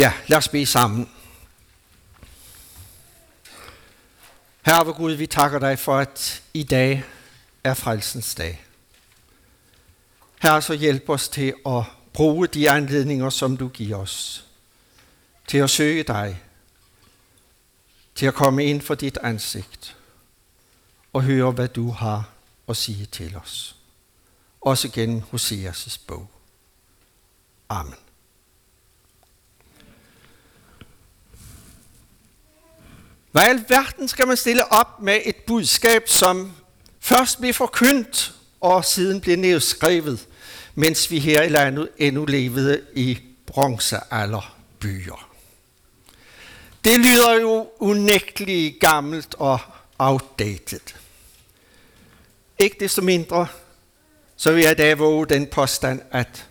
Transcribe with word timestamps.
Ja, 0.00 0.12
lad 0.26 0.38
os 0.38 0.48
bede 0.48 0.66
sammen. 0.66 1.10
Herre 4.62 4.92
Gud, 4.92 5.12
vi 5.12 5.26
takker 5.26 5.58
dig 5.58 5.78
for, 5.78 5.96
at 5.96 6.42
i 6.54 6.62
dag 6.62 7.04
er 7.64 7.74
frelsens 7.74 8.34
dag. 8.34 8.64
Herre, 10.42 10.62
så 10.62 10.74
hjælp 10.74 11.08
os 11.08 11.28
til 11.28 11.54
at 11.66 11.82
bruge 12.12 12.46
de 12.46 12.70
anledninger, 12.70 13.30
som 13.30 13.56
du 13.56 13.68
giver 13.68 13.96
os. 13.96 14.44
Til 15.46 15.58
at 15.58 15.70
søge 15.70 16.02
dig. 16.02 16.42
Til 18.14 18.26
at 18.26 18.34
komme 18.34 18.64
ind 18.64 18.80
for 18.80 18.94
dit 18.94 19.18
ansigt. 19.22 19.96
Og 21.12 21.22
høre, 21.22 21.50
hvad 21.50 21.68
du 21.68 21.90
har 21.90 22.28
at 22.68 22.76
sige 22.76 23.06
til 23.06 23.36
os. 23.36 23.76
Også 24.60 24.88
gennem 24.88 25.22
Hoseas' 25.32 26.00
bog. 26.06 26.30
Amen. 27.68 28.09
Hvad 33.32 33.42
i 33.42 33.48
alverden 33.48 34.08
skal 34.08 34.28
man 34.28 34.36
stille 34.36 34.72
op 34.72 35.02
med 35.02 35.20
et 35.24 35.36
budskab, 35.36 36.08
som 36.08 36.52
først 37.00 37.40
blev 37.40 37.54
forkyndt 37.54 38.34
og 38.60 38.84
siden 38.84 39.20
blev 39.20 39.36
nedskrevet, 39.36 40.26
mens 40.74 41.10
vi 41.10 41.18
her 41.18 41.42
i 41.42 41.48
landet 41.48 41.88
endnu 41.98 42.24
levede 42.24 42.80
i 42.94 43.18
bronzealderbyer? 43.46 45.30
Det 46.84 47.00
lyder 47.00 47.40
jo 47.40 47.68
unægteligt 47.78 48.80
gammelt 48.80 49.34
og 49.38 49.58
outdated. 49.98 50.80
Ikke 52.58 52.76
desto 52.80 53.02
mindre, 53.02 53.46
så 54.36 54.52
vil 54.52 54.62
jeg 54.62 54.72
i 54.72 54.74
dag 54.74 54.98
våge 54.98 55.26
den 55.26 55.46
påstand, 55.46 56.00
at 56.10 56.46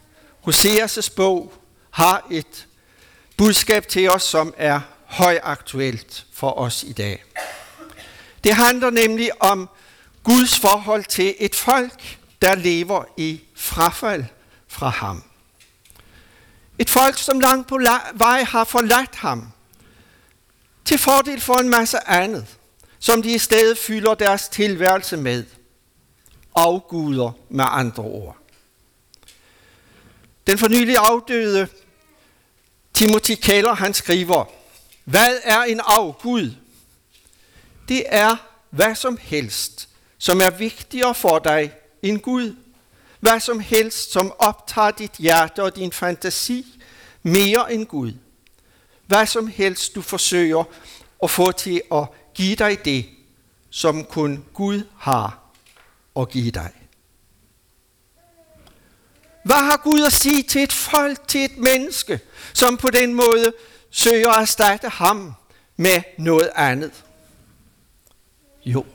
Hoseas' 0.48 1.16
bog 1.16 1.54
har 1.90 2.28
et 2.32 2.68
budskab 3.38 3.88
til 3.88 4.10
os, 4.10 4.24
som 4.24 4.54
er 4.58 4.82
højaktuelt 5.10 6.26
for 6.34 6.52
os 6.60 6.84
i 6.84 6.94
dag. 6.94 7.24
Det 8.44 8.54
handler 8.54 8.90
nemlig 8.90 9.44
om 9.44 9.70
Guds 10.24 10.60
forhold 10.60 11.04
til 11.04 11.36
et 11.40 11.56
folk, 11.56 12.18
der 12.42 12.56
lever 12.56 13.04
i 13.18 13.42
frafald 13.56 14.26
fra 14.68 14.90
ham. 14.90 15.24
Et 16.80 16.90
folk, 16.90 17.18
som 17.18 17.40
langt 17.40 17.68
på 17.68 17.80
vej 18.14 18.44
har 18.44 18.64
forladt 18.64 19.16
ham, 19.16 19.52
til 20.86 20.98
fordel 20.98 21.42
for 21.42 21.54
en 21.54 21.70
masse 21.70 22.10
andet, 22.10 22.46
som 23.00 23.22
de 23.22 23.34
i 23.34 23.38
stedet 23.38 23.78
fylder 23.78 24.14
deres 24.14 24.50
tilværelse 24.50 25.18
med. 25.18 25.46
Afguder 26.56 27.32
med 27.50 27.66
andre 27.68 28.04
ord. 28.04 28.38
Den 30.48 30.58
fornylige 30.58 31.00
afdøde 31.00 31.68
Timothy 32.94 33.36
Keller, 33.42 33.74
han 33.74 33.94
skriver, 33.94 34.46
hvad 35.10 35.40
er 35.44 35.62
en 35.62 35.82
afgud? 35.86 36.52
Det 37.88 38.04
er 38.08 38.36
hvad 38.70 38.96
som 38.96 39.18
helst, 39.22 39.90
som 40.18 40.42
er 40.42 40.50
vigtigere 40.50 41.16
for 41.16 41.40
dig 41.40 41.74
end 42.02 42.20
Gud. 42.20 42.56
Hvad 43.20 43.40
som 43.40 43.60
helst, 43.60 44.12
som 44.12 44.34
optager 44.40 44.92
dit 44.92 45.12
hjerte 45.12 45.64
og 45.64 45.76
din 45.76 45.92
fantasi 45.92 46.66
mere 47.24 47.74
end 47.74 47.86
Gud. 47.86 48.14
Hvad 49.08 49.26
som 49.26 49.48
helst, 49.48 49.96
du 49.96 50.02
forsøger 50.02 50.64
at 51.24 51.32
få 51.32 51.52
til 51.52 51.82
at 51.92 52.08
give 52.34 52.56
dig 52.56 52.86
det, 52.86 53.06
som 53.70 54.04
kun 54.04 54.46
Gud 54.54 54.84
har 54.98 55.40
at 56.20 56.30
give 56.30 56.52
dig. 56.52 56.72
Hvad 59.44 59.56
har 59.56 59.78
Gud 59.84 60.02
at 60.06 60.14
sige 60.14 60.44
til 60.44 60.64
et 60.64 60.74
folk, 60.74 61.28
til 61.28 61.46
et 61.46 61.58
menneske, 61.58 62.20
som 62.54 62.78
på 62.78 62.90
den 62.90 63.14
måde 63.14 63.54
søger 63.92 64.30
at 64.32 64.42
erstatte 64.42 64.90
ham 64.90 65.34
med 65.78 66.02
noget 66.18 66.52
andet? 66.56 67.06
Jo, 68.66 68.86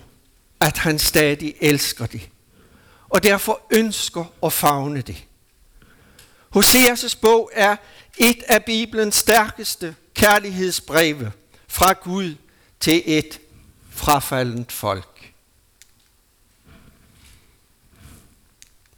at 0.61 0.79
han 0.79 0.99
stadig 0.99 1.55
elsker 1.61 2.07
det, 2.07 2.31
og 3.09 3.23
derfor 3.23 3.61
ønsker 3.71 4.25
at 4.43 4.53
fagne 4.53 5.01
det. 5.01 5.25
Hoseas' 6.57 7.19
bog 7.23 7.51
er 7.53 7.77
et 8.19 8.43
af 8.43 8.65
Bibelens 8.65 9.17
stærkeste 9.17 9.97
kærlighedsbreve 10.15 11.33
fra 11.69 11.93
Gud 11.93 12.35
til 12.81 13.03
et 13.07 13.41
frafaldent 13.91 14.73
folk. 14.73 15.33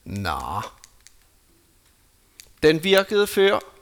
Nå, 0.05 0.63
den 2.63 2.85
virkede 2.85 3.27
før. 3.27 3.76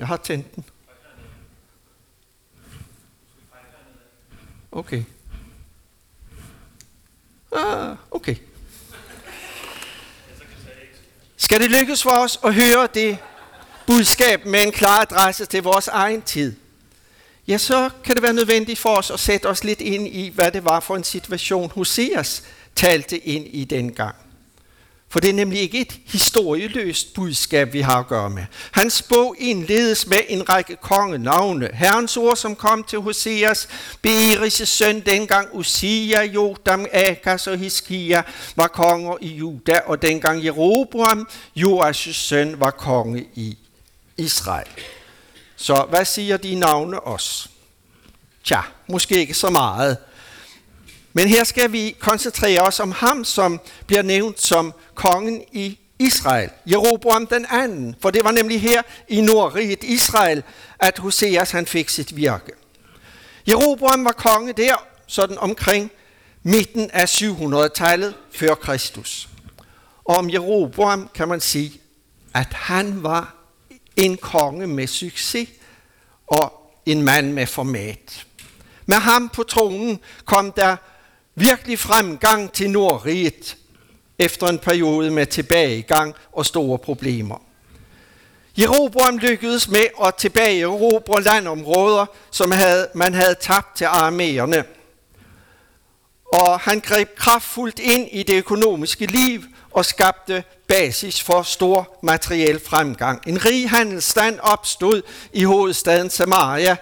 Jeg 0.00 0.08
har 0.08 0.16
tændt 0.16 0.54
den. 0.54 0.64
Okay. 4.72 5.02
Ah, 7.52 7.96
okay. 8.10 8.36
Skal 11.36 11.60
det 11.60 11.70
lykkes 11.70 12.02
for 12.02 12.10
os 12.10 12.40
at 12.44 12.54
høre 12.54 12.88
det 12.94 13.18
budskab 13.86 14.46
med 14.46 14.62
en 14.62 14.72
klar 14.72 15.00
adresse 15.00 15.46
til 15.46 15.62
vores 15.62 15.88
egen 15.88 16.22
tid, 16.22 16.56
ja, 17.46 17.58
så 17.58 17.90
kan 18.04 18.14
det 18.14 18.22
være 18.22 18.32
nødvendigt 18.32 18.78
for 18.78 18.96
os 18.96 19.10
at 19.10 19.20
sætte 19.20 19.46
os 19.46 19.64
lidt 19.64 19.80
ind 19.80 20.08
i, 20.08 20.28
hvad 20.28 20.52
det 20.52 20.64
var 20.64 20.80
for 20.80 20.96
en 20.96 21.04
situation, 21.04 21.70
Hoseas 21.70 22.42
talte 22.74 23.18
ind 23.18 23.46
i 23.46 23.64
dengang. 23.64 24.29
For 25.12 25.20
det 25.20 25.30
er 25.30 25.34
nemlig 25.34 25.60
ikke 25.60 25.80
et 25.80 26.00
historieløst 26.06 27.14
budskab, 27.14 27.72
vi 27.72 27.80
har 27.80 27.98
at 27.98 28.06
gøre 28.06 28.30
med. 28.30 28.44
Hans 28.70 29.02
bog 29.02 29.36
indledes 29.38 30.06
med 30.06 30.18
en 30.28 30.48
række 30.48 30.76
kongenavne. 30.76 31.68
Herrens 31.72 32.16
ord, 32.16 32.36
som 32.36 32.56
kom 32.56 32.84
til 32.84 32.98
Hoseas, 32.98 33.68
Beris' 34.06 34.64
søn, 34.64 35.00
dengang 35.00 35.48
Usia, 35.52 36.22
Jotam, 36.22 36.86
Akas 36.92 37.46
og 37.46 37.58
Hiskia 37.58 38.22
var 38.56 38.66
konger 38.66 39.16
i 39.20 39.28
Juda, 39.28 39.80
og 39.86 40.02
dengang 40.02 40.44
Jeroboam, 40.44 41.28
Joas' 41.56 42.12
søn, 42.12 42.60
var 42.60 42.70
konge 42.70 43.26
i 43.34 43.58
Israel. 44.16 44.68
Så 45.56 45.86
hvad 45.88 46.04
siger 46.04 46.36
de 46.36 46.54
navne 46.54 47.06
os? 47.06 47.50
Tja, 48.44 48.60
måske 48.88 49.20
ikke 49.20 49.34
så 49.34 49.50
meget. 49.50 49.96
Men 51.12 51.28
her 51.28 51.44
skal 51.44 51.72
vi 51.72 51.96
koncentrere 51.98 52.60
os 52.60 52.80
om 52.80 52.92
ham, 52.92 53.24
som 53.24 53.60
bliver 53.86 54.02
nævnt 54.02 54.40
som 54.40 54.72
kongen 54.94 55.42
i 55.52 55.78
Israel. 55.98 56.50
Jeroboam 56.66 57.26
den 57.26 57.46
anden, 57.50 57.96
for 58.02 58.10
det 58.10 58.24
var 58.24 58.30
nemlig 58.30 58.60
her 58.60 58.82
i 59.08 59.20
Nordriget 59.20 59.84
Israel, 59.84 60.42
at 60.78 60.98
Hoseas 60.98 61.50
han 61.50 61.66
fik 61.66 61.88
sit 61.88 62.16
virke. 62.16 62.52
Jeroboam 63.48 64.04
var 64.04 64.12
konge 64.12 64.52
der, 64.52 64.86
sådan 65.06 65.38
omkring 65.38 65.90
midten 66.42 66.90
af 66.90 67.04
700-tallet 67.22 68.14
før 68.32 68.54
Kristus. 68.54 69.28
Og 70.04 70.16
om 70.16 70.30
Jeroboam 70.30 71.10
kan 71.14 71.28
man 71.28 71.40
sige, 71.40 71.80
at 72.34 72.48
han 72.52 73.02
var 73.02 73.34
en 73.96 74.16
konge 74.16 74.66
med 74.66 74.86
succes 74.86 75.48
og 76.26 76.72
en 76.86 77.02
mand 77.02 77.32
med 77.32 77.46
format. 77.46 78.26
Med 78.86 78.96
ham 78.96 79.28
på 79.28 79.42
tronen 79.42 80.00
kom 80.24 80.52
der 80.52 80.76
virkelig 81.40 81.78
fremgang 81.78 82.52
til 82.52 82.70
Nordriget 82.70 83.56
efter 84.18 84.46
en 84.46 84.58
periode 84.58 85.10
med 85.10 85.26
tilbagegang 85.26 86.14
og 86.32 86.46
store 86.46 86.78
problemer. 86.78 87.42
Jeroboam 88.58 89.18
lykkedes 89.18 89.68
med 89.68 89.86
at 90.04 90.14
tilbageerobre 90.14 91.22
landområder, 91.22 92.06
som 92.30 92.50
havde, 92.50 92.88
man 92.94 93.14
havde 93.14 93.34
tabt 93.40 93.76
til 93.76 93.84
arméerne. 93.84 94.62
Og 96.32 96.60
han 96.60 96.80
greb 96.80 97.14
kraftfuldt 97.16 97.78
ind 97.78 98.08
i 98.12 98.22
det 98.22 98.34
økonomiske 98.34 99.06
liv 99.06 99.42
og 99.70 99.84
skabte 99.84 100.44
basis 100.68 101.22
for 101.22 101.42
stor 101.42 101.98
materiel 102.02 102.60
fremgang. 102.66 103.22
En 103.26 103.44
rig 103.44 103.70
handelsstand 103.70 104.38
opstod 104.42 105.02
i 105.32 105.44
hovedstaden 105.44 106.10
Samaria. 106.10 106.76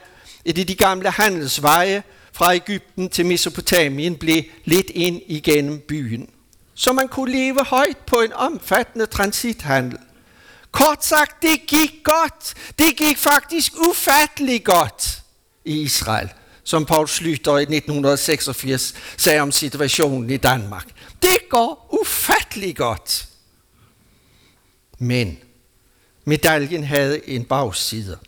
Et 0.44 0.58
af 0.58 0.66
de 0.66 0.75
gamle 0.75 1.10
handelsveje 1.10 2.02
fra 2.38 2.55
Ægypten 2.55 3.08
til 3.08 3.26
Mesopotamien 3.26 4.17
blev 4.17 4.43
lidt 4.64 4.90
ind 4.90 5.23
igennem 5.26 5.81
byen. 5.88 6.31
Så 6.75 6.93
man 6.93 7.08
kunne 7.08 7.32
leve 7.32 7.64
højt 7.64 7.96
på 8.06 8.20
en 8.20 8.32
omfattende 8.32 9.06
transithandel. 9.06 9.99
Kort 10.70 11.05
sagt, 11.05 11.43
det 11.43 11.67
gik 11.67 11.90
godt. 12.05 12.55
Det 12.79 12.96
gik 12.96 13.19
faktisk 13.19 13.73
ufattelig 13.88 14.64
godt 14.64 15.23
i 15.64 15.81
Israel, 15.81 16.29
som 16.64 16.85
Paul 16.85 17.08
Slytter 17.08 17.58
i 17.58 17.62
1986 17.62 18.94
sagde 19.17 19.41
om 19.41 19.52
situationen 19.52 20.31
i 20.31 20.37
Danmark. 20.37 20.87
Det 21.23 21.38
går 21.50 21.99
ufattelig 22.02 22.76
godt. 22.76 23.26
Men 24.99 25.38
medaljen 26.25 26.84
havde 26.84 27.29
en 27.29 27.44
bagside. 27.44 28.19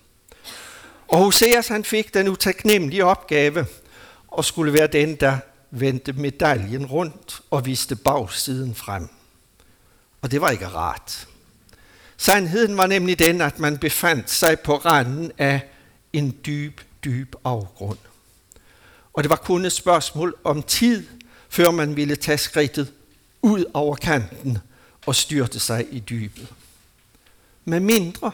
Og 1.08 1.18
Hoseas 1.18 1.68
han 1.68 1.84
fik 1.84 2.14
den 2.14 2.28
utaknemmelige 2.28 3.04
opgave 3.04 3.66
og 4.30 4.44
skulle 4.44 4.72
være 4.72 4.86
den, 4.86 5.16
der 5.16 5.38
vendte 5.70 6.12
medaljen 6.12 6.86
rundt 6.86 7.40
og 7.50 7.66
viste 7.66 7.96
bagsiden 7.96 8.74
frem. 8.74 9.08
Og 10.22 10.30
det 10.30 10.40
var 10.40 10.50
ikke 10.50 10.68
rart. 10.68 11.28
Sandheden 12.16 12.76
var 12.76 12.86
nemlig 12.86 13.18
den, 13.18 13.40
at 13.40 13.58
man 13.58 13.78
befandt 13.78 14.30
sig 14.30 14.60
på 14.60 14.76
randen 14.76 15.32
af 15.38 15.60
en 16.12 16.36
dyb, 16.46 16.80
dyb 17.04 17.34
afgrund. 17.44 17.98
Og 19.12 19.22
det 19.22 19.30
var 19.30 19.36
kun 19.36 19.64
et 19.64 19.72
spørgsmål 19.72 20.36
om 20.44 20.62
tid, 20.62 21.06
før 21.48 21.70
man 21.70 21.96
ville 21.96 22.16
tage 22.16 22.38
skridtet 22.38 22.92
ud 23.42 23.64
over 23.74 23.96
kanten 23.96 24.58
og 25.06 25.14
styrte 25.14 25.60
sig 25.60 25.86
i 25.90 26.00
dybet. 26.00 26.48
Med 27.64 27.80
mindre, 27.80 28.32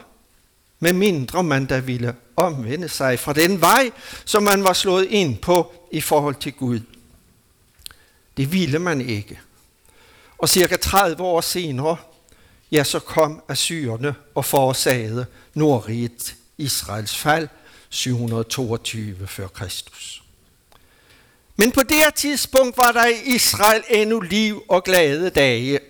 med 0.81 0.93
mindre 0.93 1.43
man 1.43 1.67
da 1.67 1.78
ville 1.78 2.14
omvende 2.37 2.88
sig 2.88 3.19
fra 3.19 3.32
den 3.32 3.61
vej, 3.61 3.90
som 4.25 4.43
man 4.43 4.64
var 4.64 4.73
slået 4.73 5.05
ind 5.05 5.38
på 5.38 5.73
i 5.93 6.00
forhold 6.00 6.34
til 6.34 6.52
Gud. 6.52 6.81
Det 8.37 8.52
ville 8.52 8.78
man 8.78 9.00
ikke. 9.00 9.40
Og 10.38 10.49
cirka 10.49 10.76
30 10.76 11.23
år 11.23 11.40
senere, 11.40 11.96
ja, 12.73 12.84
så 12.84 12.99
kom 12.99 13.43
Assyrerne 13.49 14.14
og 14.34 14.44
forårsagede 14.44 15.26
Nordriget 15.55 16.34
Israels 16.58 17.17
fald 17.17 17.49
722 17.88 19.26
før 19.26 19.49
Kristus. 19.49 20.22
Men 21.56 21.72
på 21.72 21.82
det 21.82 21.96
her 21.96 22.11
tidspunkt 22.11 22.76
var 22.76 22.93
der 22.93 23.06
i 23.06 23.34
Israel 23.34 23.82
endnu 23.90 24.20
liv 24.20 24.62
og 24.69 24.84
glade 24.84 25.31
dage. 25.31 25.81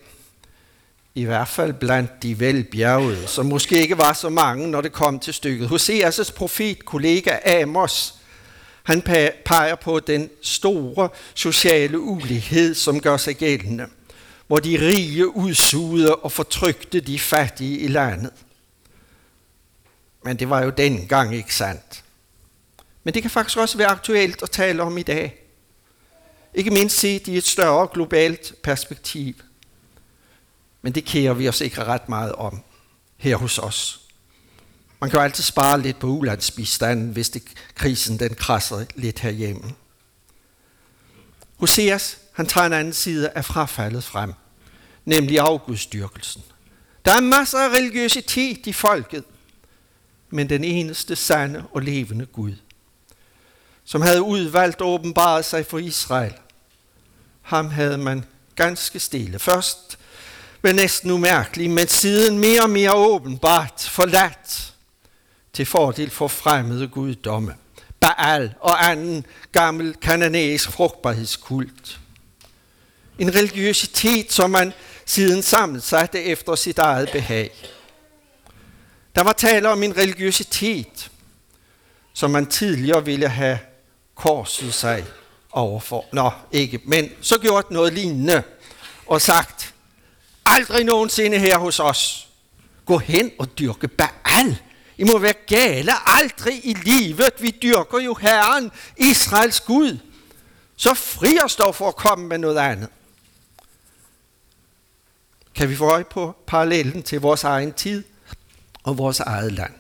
I 1.17 1.25
hvert 1.25 1.49
fald 1.49 1.73
blandt 1.73 2.23
de 2.23 2.41
velbjergede, 2.41 3.27
som 3.27 3.47
måske 3.47 3.81
ikke 3.81 3.99
var 3.99 4.13
så 4.13 4.29
mange, 4.29 4.69
når 4.69 4.81
det 4.81 4.93
kom 4.93 5.19
til 5.19 5.35
stykket. 5.35 5.69
Hoseas' 5.69 6.33
profet, 6.35 6.85
kollega 6.85 7.61
Amos, 7.63 8.15
han 8.83 9.03
peger 9.45 9.75
på 9.75 10.01
den 10.01 10.31
store 10.43 11.09
sociale 11.35 12.01
ulighed, 12.01 12.75
som 12.75 13.01
gør 13.01 13.17
sig 13.17 13.37
gældende, 13.37 13.87
hvor 14.47 14.59
de 14.59 14.79
rige 14.81 15.37
udsugede 15.37 16.15
og 16.15 16.33
fortrykte 16.33 17.01
de 17.01 17.19
fattige 17.19 17.79
i 17.79 17.89
landet. 17.89 18.33
Men 20.25 20.37
det 20.37 20.51
var 20.51 20.63
jo 20.63 20.71
dengang 20.71 21.35
ikke 21.35 21.55
sandt. 21.55 22.05
Men 23.05 23.15
det 23.15 23.23
kan 23.23 23.31
faktisk 23.31 23.59
også 23.59 23.79
være 23.79 23.89
aktuelt 23.89 24.43
at 24.43 24.51
tale 24.51 24.83
om 24.83 24.99
i 24.99 25.03
dag. 25.03 25.43
Ikke 26.55 26.71
mindst 26.71 26.99
set 26.99 27.29
i 27.29 27.37
et 27.37 27.47
større 27.47 27.89
globalt 27.95 28.55
perspektiv. 28.63 29.35
Men 30.83 30.93
det 30.95 31.05
kærer 31.05 31.35
vi 31.35 31.49
os 31.49 31.61
ikke 31.61 31.85
ret 31.85 32.09
meget 32.09 32.33
om 32.33 32.63
her 33.17 33.37
hos 33.37 33.59
os. 33.59 34.01
Man 35.01 35.11
kan 35.11 35.19
jo 35.19 35.25
altid 35.25 35.45
spare 35.45 35.81
lidt 35.81 35.99
på 35.99 36.07
ulandsbistanden, 36.07 37.11
hvis 37.11 37.31
det, 37.31 37.43
krisen 37.75 38.19
den 38.19 38.35
krasser 38.35 38.85
lidt 38.95 39.19
herhjemme. 39.19 39.75
Hoseas, 41.57 42.19
han 42.33 42.47
tager 42.47 42.67
en 42.67 42.73
anden 42.73 42.93
side 42.93 43.29
af 43.29 43.45
frafaldet 43.45 44.05
frem, 44.05 44.33
nemlig 45.05 45.39
afgudstyrkelsen. 45.39 46.43
Der 47.05 47.13
er 47.13 47.21
masser 47.21 47.59
af 47.59 47.69
religiøsitet 47.69 48.67
i 48.67 48.73
folket, 48.73 49.25
men 50.31 50.49
den 50.49 50.65
eneste 50.65 51.17
sande 51.17 51.65
og 51.73 51.83
levende 51.83 52.27
Gud, 52.27 52.55
som 53.85 54.01
havde 54.03 54.23
udvalgt 54.23 54.81
og 54.81 54.89
åbenbaret 54.89 55.45
sig 55.45 55.67
for 55.67 55.79
Israel, 55.79 56.35
ham 57.43 57.71
havde 57.71 57.99
man 57.99 58.25
ganske 58.57 59.01
stille. 59.01 59.39
Først 59.39 59.99
var 60.63 60.73
næsten 60.73 61.11
umærkelig, 61.11 61.71
men 61.71 61.89
siden 61.89 62.39
mere 62.39 62.63
og 62.63 62.71
mere 62.71 62.95
åbenbart 62.95 63.89
forladt 63.91 64.75
til 65.53 65.67
fordel 65.67 66.11
for 66.11 66.29
fremmede 66.29 66.89
guddomme. 66.89 67.55
Baal 68.01 68.55
og 68.61 68.91
anden 68.91 69.27
gammel 69.53 69.95
kananæisk 69.95 70.71
frugtbarhedskult. 70.71 72.01
En 73.19 73.35
religiøsitet, 73.35 74.33
som 74.33 74.51
man 74.51 74.73
siden 75.05 75.43
sammensatte 75.43 76.23
efter 76.23 76.55
sit 76.55 76.79
eget 76.79 77.11
behag. 77.13 77.51
Der 79.15 79.23
var 79.23 79.33
tale 79.33 79.69
om 79.69 79.83
en 79.83 79.97
religiøsitet, 79.97 81.11
som 82.13 82.31
man 82.31 82.47
tidligere 82.47 83.05
ville 83.05 83.29
have 83.29 83.59
korset 84.15 84.75
sig 84.75 85.05
overfor. 85.53 86.05
Nå, 86.13 86.31
ikke, 86.53 86.81
men 86.85 87.11
så 87.21 87.39
gjort 87.39 87.71
noget 87.71 87.93
lignende 87.93 88.43
og 89.07 89.21
sagt, 89.21 89.75
aldrig 90.47 90.85
nogensinde 90.85 91.39
her 91.39 91.59
hos 91.59 91.81
os. 91.81 92.29
Gå 92.87 92.99
hen 92.99 93.31
og 93.39 93.59
dyrke 93.59 93.89
Baal. 93.89 94.59
I 94.99 95.05
må 95.05 95.19
være 95.19 95.35
gale, 95.47 95.93
aldrig 96.07 96.67
i 96.67 96.73
livet. 96.73 97.31
Vi 97.41 97.51
dyrker 97.63 97.99
jo 97.99 98.15
Herren, 98.15 98.71
Israels 98.97 99.61
Gud. 99.61 99.99
Så 100.77 100.95
fri 100.95 101.39
os 101.45 101.57
dog 101.57 101.75
for 101.75 101.89
at 101.89 101.97
komme 101.97 102.27
med 102.27 102.39
noget 102.39 102.59
andet. 102.59 102.89
Kan 105.55 105.71
vi 105.71 105.77
få 105.77 105.91
øje 105.91 106.05
på 106.05 106.37
parallellen 106.47 107.03
til 107.03 107.21
vores 107.21 107.45
egen 107.45 107.73
tid 107.73 108.05
og 108.83 108.99
vores 108.99 109.21
eget 109.21 109.53
land? 109.53 109.73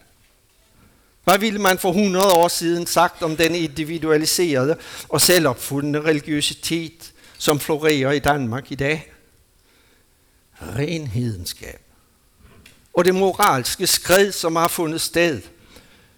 Hvad 1.24 1.38
ville 1.38 1.60
man 1.60 1.78
for 1.78 1.88
100 1.88 2.32
år 2.32 2.48
siden 2.48 2.86
sagt 2.86 3.22
om 3.22 3.36
den 3.36 3.54
individualiserede 3.54 4.76
og 5.08 5.20
selvopfundne 5.20 6.00
religiøsitet, 6.00 7.12
som 7.38 7.60
florerer 7.60 8.12
i 8.12 8.18
Danmark 8.18 8.72
i 8.72 8.74
dag? 8.74 9.12
Ren 10.60 11.06
hedenskab. 11.06 11.80
Og 12.94 13.04
det 13.04 13.14
moralske 13.14 13.86
skred, 13.86 14.32
som 14.32 14.56
har 14.56 14.68
fundet 14.68 15.00
sted, 15.00 15.42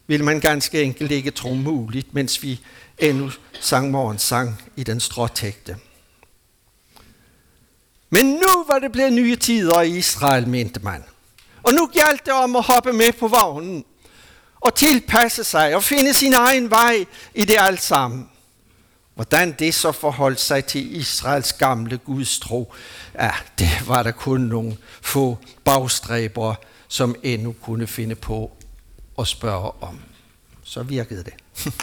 vil 0.07 0.25
man 0.25 0.41
ganske 0.41 0.83
enkelt 0.83 1.11
ikke 1.11 1.31
tro 1.31 1.55
muligt, 1.55 2.15
mens 2.15 2.43
vi 2.43 2.61
endnu 2.99 3.31
sang 3.61 3.91
morgensang 3.91 4.63
i 4.77 4.85
den 4.85 5.01
stråtægte. 5.01 5.77
Men 8.11 8.27
nu 8.27 8.65
var 8.69 8.79
det 8.79 8.93
blevet 8.93 9.13
nye 9.13 9.37
tider 9.37 9.81
i 9.81 9.97
Israel, 9.97 10.49
mente 10.49 10.81
man. 10.81 11.05
Og 11.63 11.73
nu 11.73 11.87
galt 11.87 12.27
det 12.27 12.33
om 12.33 12.57
at 12.57 12.63
hoppe 12.63 12.93
med 12.93 13.13
på 13.13 13.29
vognen 13.29 13.85
og 14.61 14.75
tilpasse 14.75 15.45
sig 15.45 15.75
og 15.75 15.85
finde 15.85 16.15
sin 16.15 16.35
egen 16.35 16.71
vej 16.71 17.05
i 17.35 17.45
det 17.45 17.57
alt 17.59 17.83
sammen. 17.83 18.29
Hvordan 19.19 19.53
det 19.53 19.75
så 19.75 19.93
forholdt 19.93 20.41
sig 20.41 20.65
til 20.65 20.97
Israels 20.97 21.53
gamle 21.53 21.99
Guds 21.99 22.39
tro, 22.39 22.73
ja, 23.15 23.31
det 23.59 23.89
var 23.89 24.03
der 24.03 24.11
kun 24.11 24.41
nogle 24.41 24.77
få 25.01 25.39
bagstræbere, 25.65 26.55
som 26.89 27.15
endnu 27.23 27.53
kunne 27.63 27.87
finde 27.87 28.15
på 28.15 28.53
at 29.19 29.27
spørge 29.27 29.83
om. 29.83 30.01
Så 30.65 30.83
virkede 30.83 31.25
det. 31.25 31.35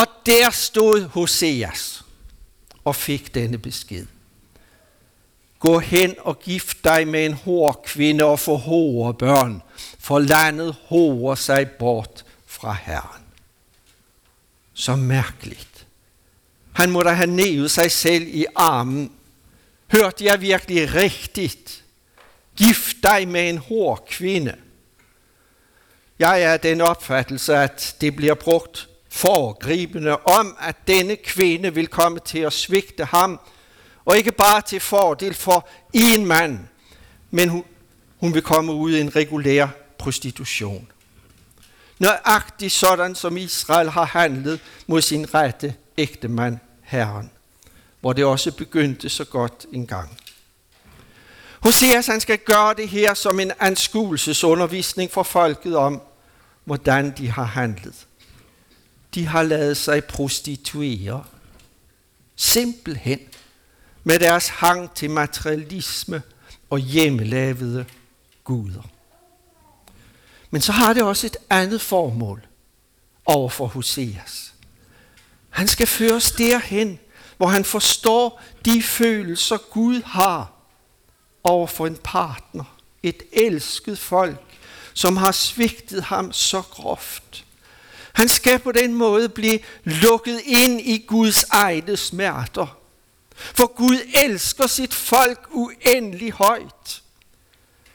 og 0.00 0.06
der 0.26 0.50
stod 0.50 1.08
Hoseas 1.08 2.04
og 2.84 2.96
fik 2.96 3.34
denne 3.34 3.58
besked. 3.58 4.06
Gå 5.58 5.78
hen 5.78 6.14
og 6.18 6.40
gift 6.40 6.84
dig 6.84 7.08
med 7.08 7.26
en 7.26 7.32
hård 7.32 7.82
kvinde 7.84 8.24
og 8.24 8.40
få 8.40 8.56
hårde 8.56 9.18
børn, 9.18 9.62
for 9.98 10.18
landet 10.18 10.76
hårer 10.84 11.34
sig 11.34 11.70
bort 11.70 12.24
fra 12.46 12.76
Herren. 12.82 13.24
Så 14.74 14.96
mærkeligt. 14.96 15.69
Han 16.80 16.90
måtte 16.90 17.10
have 17.10 17.30
nævet 17.30 17.70
sig 17.70 17.90
selv 17.90 18.26
i 18.28 18.46
armen. 18.54 19.12
Hørte 19.92 20.24
jeg 20.24 20.40
virkelig 20.40 20.94
rigtigt? 20.94 21.84
Gift 22.56 22.96
dig 23.02 23.28
med 23.28 23.48
en 23.48 23.58
hård 23.58 24.06
kvinde. 24.08 24.56
Jeg 26.18 26.42
er 26.42 26.56
den 26.56 26.80
opfattelse, 26.80 27.56
at 27.56 27.96
det 28.00 28.16
bliver 28.16 28.34
brugt 28.34 28.88
foregribende 29.08 30.16
om, 30.16 30.56
at 30.60 30.76
denne 30.86 31.16
kvinde 31.16 31.74
vil 31.74 31.86
komme 31.86 32.18
til 32.18 32.38
at 32.38 32.52
svigte 32.52 33.04
ham, 33.04 33.40
og 34.04 34.16
ikke 34.16 34.32
bare 34.32 34.62
til 34.62 34.80
fordel 34.80 35.34
for 35.34 35.68
en 35.92 36.26
mand, 36.26 36.58
men 37.30 37.48
hun, 37.48 37.64
hun 38.20 38.34
vil 38.34 38.42
komme 38.42 38.72
ud 38.72 38.92
i 38.92 39.00
en 39.00 39.16
regulær 39.16 39.68
prostitution. 39.98 40.88
Nøjagtigt 41.98 42.72
sådan, 42.72 43.14
som 43.14 43.36
Israel 43.36 43.90
har 43.90 44.04
handlet 44.04 44.60
mod 44.86 45.02
sin 45.02 45.34
rette 45.34 45.74
ægtemand, 45.98 46.58
Herren, 46.90 47.30
hvor 48.00 48.12
det 48.12 48.24
også 48.24 48.52
begyndte 48.52 49.08
så 49.08 49.24
godt 49.24 49.66
en 49.72 49.86
gang. 49.86 50.18
Hoseas 51.60 52.06
han 52.06 52.20
skal 52.20 52.38
gøre 52.38 52.74
det 52.74 52.88
her 52.88 53.14
som 53.14 53.40
en 53.40 53.52
anskuelsesundervisning 53.60 55.10
for 55.10 55.22
folket 55.22 55.76
om, 55.76 56.02
hvordan 56.64 57.14
de 57.18 57.30
har 57.30 57.44
handlet. 57.44 58.06
De 59.14 59.26
har 59.26 59.42
lavet 59.42 59.76
sig 59.76 60.04
prostituere. 60.04 61.24
Simpelthen 62.36 63.20
med 64.04 64.18
deres 64.18 64.48
hang 64.48 64.94
til 64.94 65.10
materialisme 65.10 66.22
og 66.70 66.78
hjemmelavede 66.78 67.84
guder. 68.44 68.82
Men 70.50 70.60
så 70.60 70.72
har 70.72 70.92
det 70.92 71.02
også 71.02 71.26
et 71.26 71.36
andet 71.50 71.80
formål 71.80 72.46
over 73.26 73.48
for 73.48 73.66
Hoseas. 73.66 74.49
Han 75.50 75.68
skal 75.68 75.86
føres 75.86 76.30
derhen, 76.30 76.98
hvor 77.36 77.46
han 77.46 77.64
forstår 77.64 78.42
de 78.64 78.82
følelser, 78.82 79.56
Gud 79.56 80.02
har 80.02 80.52
over 81.44 81.66
for 81.66 81.86
en 81.86 81.98
partner, 82.04 82.64
et 83.02 83.22
elsket 83.32 83.98
folk, 83.98 84.40
som 84.94 85.16
har 85.16 85.32
svigtet 85.32 86.02
ham 86.02 86.32
så 86.32 86.62
groft. 86.62 87.44
Han 88.12 88.28
skal 88.28 88.58
på 88.58 88.72
den 88.72 88.94
måde 88.94 89.28
blive 89.28 89.58
lukket 89.84 90.40
ind 90.44 90.80
i 90.80 91.04
Guds 91.08 91.42
egne 91.42 91.96
smerter. 91.96 92.76
For 93.36 93.66
Gud 93.66 93.98
elsker 94.14 94.66
sit 94.66 94.94
folk 94.94 95.48
uendelig 95.50 96.32
højt. 96.32 97.02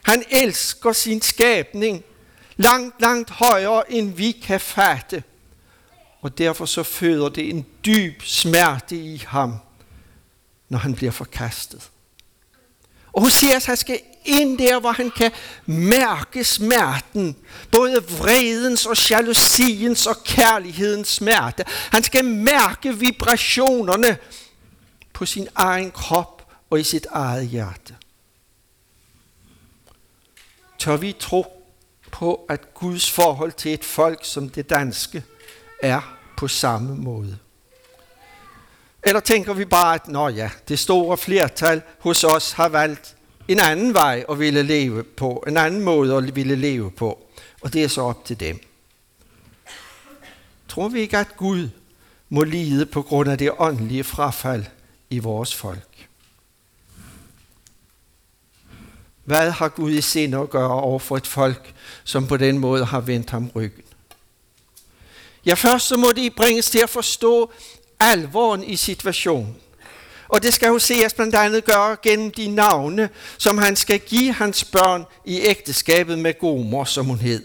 Han 0.02 0.24
elsker 0.30 0.94
sin 0.94 1.22
skabning 1.22 2.04
langt, 2.58 3.02
langt 3.02 3.30
højere, 3.30 3.92
end 3.92 4.14
vi 4.14 4.32
kan 4.32 4.60
fatte. 4.60 5.24
Og 6.25 6.38
derfor 6.38 6.65
så 6.65 6.84
føder 6.84 7.29
det 7.29 7.50
en 7.50 7.65
dyb 7.86 8.22
smerte 8.24 8.96
i 8.96 9.24
ham, 9.27 9.55
når 10.70 10.77
han 10.77 10.96
bliver 10.96 11.12
forkastet. 11.12 11.89
Og 13.13 13.22
Hoseas, 13.22 13.65
han 13.65 13.77
skal 13.77 14.00
ind 14.25 14.58
der, 14.58 14.79
hvor 14.79 14.91
han 14.91 15.12
kan 15.12 15.32
mærke 15.65 16.44
smerten. 16.44 17.38
Både 17.72 18.03
vredens 18.03 18.86
og 18.86 19.10
jalousiens 19.10 20.08
og 20.08 20.24
kærlighedens 20.24 21.08
smerte. 21.08 21.63
Han 21.67 22.03
skal 22.03 22.25
mærke 22.25 22.98
vibrationerne 22.98 24.17
på 25.13 25.25
sin 25.25 25.48
egen 25.55 25.91
krop 25.91 26.51
og 26.70 26.79
i 26.79 26.84
sit 26.84 27.08
eget 27.12 27.48
hjerte. 27.48 27.96
Tør 30.79 30.98
vi 30.98 31.15
tro 31.20 31.46
på, 32.12 32.46
at 32.50 32.74
Guds 32.74 33.12
forhold 33.12 33.51
til 33.51 33.74
et 33.74 33.84
folk 33.84 34.20
som 34.25 34.50
det 34.50 34.70
danske 34.70 35.24
er 35.86 36.18
på 36.38 36.48
samme 36.48 36.96
måde? 36.96 37.38
Eller 39.04 39.20
tænker 39.20 39.54
vi 39.54 39.65
bare, 39.65 39.96
at 39.96 40.08
nå 40.08 40.27
ja, 40.27 40.50
det 40.68 40.80
store 40.80 41.18
flertal 41.18 41.82
hos 42.00 42.24
os 42.24 42.51
har 42.51 42.70
valgt 42.70 43.15
en 43.48 43.60
anden 43.60 43.94
vej 43.94 44.25
at 44.30 44.39
ville 44.39 44.63
leve 44.63 45.04
på, 45.04 45.44
en 45.48 45.58
anden 45.58 45.82
måde 45.82 46.18
at 46.18 46.36
ville 46.36 46.56
leve 46.56 46.92
på, 46.92 47.25
og 47.62 47.74
det 47.74 47.84
er 47.84 47.88
så 47.88 48.01
op 48.01 48.25
til 48.25 48.39
dem. 48.39 48.60
Tror 50.68 50.89
vi 50.89 51.00
ikke, 51.00 51.18
at 51.18 51.38
Gud 51.38 51.70
må 52.30 52.44
lide 52.44 52.86
på 52.86 53.01
grund 53.01 53.30
af 53.30 53.38
det 53.38 53.51
åndelige 53.58 54.04
frafald 54.04 54.65
i 55.10 55.20
vores 55.20 55.56
folk? 55.56 56.08
Hvad 59.24 59.51
har 59.51 59.70
Gud 59.70 59.92
i 59.92 60.01
sinde 60.01 60.38
at 60.38 60.50
gøre 60.50 60.72
over 60.72 61.00
for 61.00 61.18
et 61.18 61.27
folk, 61.27 61.74
som 62.04 62.27
på 62.27 62.38
den 62.38 62.58
måde 62.58 62.86
har 62.86 63.00
vendt 63.00 63.30
ham 63.30 63.51
ryggen? 63.56 63.85
Ja, 65.46 65.54
først 65.54 65.88
så 65.88 65.98
må 65.98 66.12
de 66.12 66.30
bringes 66.30 66.70
til 66.70 66.80
at 66.80 66.90
forstå 66.90 67.52
alvoren 68.00 68.64
i 68.64 68.75
situationen. 68.75 69.56
Og 70.28 70.44
det 70.44 70.54
skal 70.54 70.70
Hoseas 70.70 71.14
blandt 71.14 71.36
andet 71.36 71.66
gøre 71.66 71.98
gennem 72.04 72.32
de 72.32 72.48
navne, 72.48 73.10
som 73.38 73.58
han 73.58 73.75
skal 73.75 74.00
give 74.00 74.34
hans 74.34 74.64
børn 74.64 75.06
i 75.25 75.42
ægteskabet 75.42 76.20
med 76.20 76.40
Gomer, 76.40 76.86
som 76.86 77.06
hun 77.06 77.18
hed. 77.18 77.44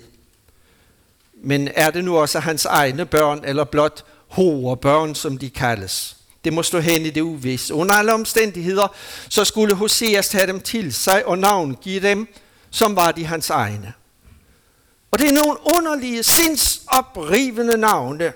Men 1.44 1.68
er 1.74 1.90
det 1.90 2.04
nu 2.04 2.18
også 2.18 2.38
hans 2.40 2.64
egne 2.64 3.06
børn, 3.06 3.40
eller 3.44 3.64
blot 3.64 4.04
hoverbørn, 4.28 5.14
som 5.14 5.38
de 5.38 5.50
kaldes? 5.50 6.16
Det 6.44 6.52
må 6.52 6.62
stå 6.62 6.80
hen 6.80 7.06
i 7.06 7.10
det 7.10 7.20
uvisse. 7.20 7.74
Under 7.74 7.94
alle 7.94 8.14
omstændigheder, 8.14 8.94
så 9.28 9.44
skulle 9.44 9.74
Hoseas 9.74 10.28
tage 10.28 10.46
dem 10.46 10.60
til 10.60 10.94
sig 10.94 11.26
og 11.26 11.38
navngive 11.38 12.00
dem, 12.00 12.34
som 12.70 12.96
var 12.96 13.12
de 13.12 13.24
hans 13.26 13.50
egne. 13.50 13.92
Og 15.10 15.18
det 15.18 15.28
er 15.28 15.32
nogle 15.32 15.56
underlige, 15.74 16.22
sindsoprivende 16.22 17.76
navne. 17.76 18.32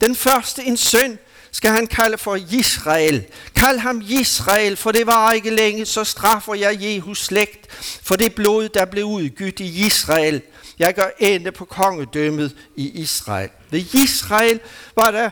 Den 0.00 0.16
første 0.16 0.64
en 0.64 0.76
søn, 0.76 1.18
skal 1.54 1.70
han 1.70 1.86
kalde 1.86 2.18
for 2.18 2.36
Israel. 2.50 3.24
Kald 3.54 3.78
ham 3.78 4.02
Israel, 4.08 4.76
for 4.76 4.92
det 4.92 5.06
var 5.06 5.32
ikke 5.32 5.50
længe, 5.50 5.86
så 5.86 6.04
straffer 6.04 6.54
jeg 6.54 6.82
Jehus 6.82 7.24
slægt 7.24 7.72
for 8.02 8.16
det 8.16 8.34
blod, 8.34 8.68
der 8.68 8.84
blev 8.84 9.04
udgydt 9.04 9.60
i 9.60 9.86
Israel. 9.86 10.42
Jeg 10.78 10.94
gør 10.94 11.08
ende 11.18 11.52
på 11.52 11.64
kongedømmet 11.64 12.56
i 12.76 12.88
Israel. 12.88 13.50
Ved 13.70 13.84
Israel 13.94 14.60
var 14.96 15.10
der 15.10 15.30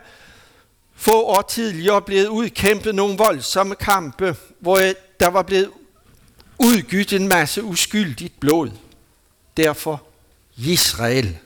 få 0.96 1.22
år 1.22 1.42
tidligere 1.42 2.02
blevet 2.02 2.26
udkæmpet 2.26 2.94
nogle 2.94 3.16
voldsomme 3.16 3.74
kampe, 3.74 4.36
hvor 4.60 4.80
der 5.20 5.28
var 5.28 5.42
blevet 5.42 5.70
udgydt 6.58 7.12
en 7.12 7.28
masse 7.28 7.62
uskyldigt 7.62 8.40
blod. 8.40 8.70
Derfor 9.56 10.02
Israel. 10.56 11.38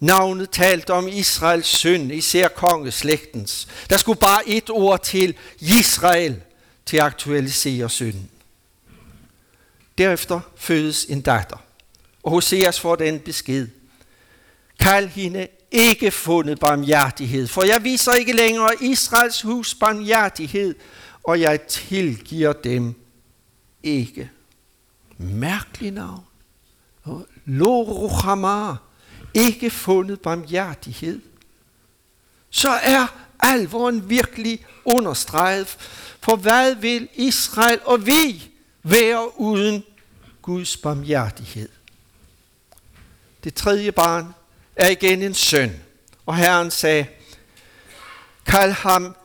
Navnet 0.00 0.50
talte 0.50 0.92
om 0.92 1.08
Israels 1.08 1.66
synd, 1.66 2.12
især 2.12 2.48
kongeslægtens. 2.48 3.68
Der 3.90 3.96
skulle 3.96 4.18
bare 4.18 4.48
et 4.48 4.70
ord 4.70 5.02
til, 5.02 5.34
Israel, 5.60 6.42
til 6.86 6.96
at 6.96 7.02
aktualisere 7.02 7.90
synden. 7.90 8.30
Derefter 9.98 10.40
fødes 10.56 11.04
en 11.04 11.20
datter, 11.20 11.56
og 12.22 12.30
Hoseas 12.30 12.80
får 12.80 12.96
den 12.96 13.20
besked. 13.20 13.68
Kald 14.78 15.08
hende 15.08 15.48
ikke 15.70 16.10
fundet 16.10 16.58
barmhjertighed, 16.60 17.48
for 17.48 17.64
jeg 17.64 17.84
viser 17.84 18.12
ikke 18.12 18.32
længere 18.32 18.74
Israels 18.80 19.42
hus 19.42 19.74
barmhjertighed, 19.74 20.74
og 21.22 21.40
jeg 21.40 21.62
tilgiver 21.62 22.52
dem 22.52 22.94
ikke. 23.82 24.30
Mærkelig 25.18 25.90
navn. 25.90 26.24
Loruhamar 27.44 28.82
ikke 29.34 29.70
fundet 29.70 30.20
barmhjertighed, 30.20 31.20
så 32.50 32.70
er 32.70 33.06
alvoren 33.40 34.10
virkelig 34.10 34.66
understreget. 34.84 35.76
For 36.20 36.36
hvad 36.36 36.74
vil 36.74 37.08
Israel 37.14 37.80
og 37.84 38.06
vi 38.06 38.50
være 38.82 39.40
uden 39.40 39.84
Guds 40.42 40.76
barmhjertighed? 40.76 41.68
Det 43.44 43.54
tredje 43.54 43.92
barn 43.92 44.34
er 44.76 44.88
igen 44.88 45.22
en 45.22 45.34
søn, 45.34 45.80
og 46.26 46.36
Herren 46.36 46.70
sagde, 46.70 47.06
kald 48.46 48.72
ham 48.72 49.16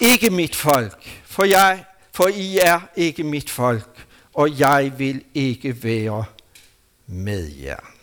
ikke 0.00 0.30
mit 0.30 0.56
folk, 0.56 1.22
for, 1.24 1.44
jeg, 1.44 1.84
for 2.12 2.28
I 2.28 2.58
er 2.62 2.80
ikke 2.96 3.24
mit 3.24 3.50
folk, 3.50 4.06
og 4.34 4.58
jeg 4.58 4.92
vil 4.98 5.24
ikke 5.34 5.84
være 5.84 6.24
med 7.06 7.52
jer 7.52 7.94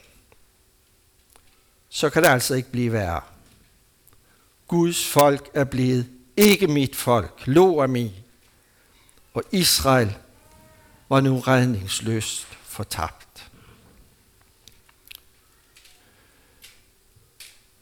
så 1.94 2.10
kan 2.10 2.24
det 2.24 2.30
altså 2.30 2.54
ikke 2.54 2.72
blive 2.72 2.92
værre. 2.92 3.22
Guds 4.68 5.08
folk 5.08 5.50
er 5.54 5.64
blevet 5.64 6.10
ikke 6.38 6.68
mit 6.68 6.96
folk, 6.96 7.42
lo 7.46 7.88
mig. 7.88 8.26
Og 9.34 9.44
Israel 9.52 10.18
var 11.10 11.22
nu 11.22 11.40
redningsløst 11.40 12.48
fortabt. 12.62 13.52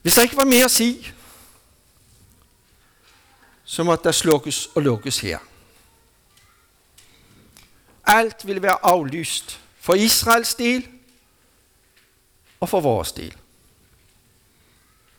Hvis 0.02 0.14
der 0.14 0.22
ikke 0.22 0.38
var 0.38 0.46
mere 0.46 0.66
at 0.66 0.72
sige, 0.72 1.14
så 3.64 3.84
måtte 3.84 4.04
der 4.04 4.12
slukkes 4.12 4.66
og 4.76 4.82
lukkes 4.82 5.20
her. 5.20 5.40
Alt 8.06 8.48
ville 8.48 8.62
være 8.62 8.86
aflyst 8.86 9.60
for 9.80 9.94
Israels 9.94 10.56
del 10.56 10.99
og 12.60 12.70
for 12.70 12.82
vores 12.82 13.12
del. 13.12 13.36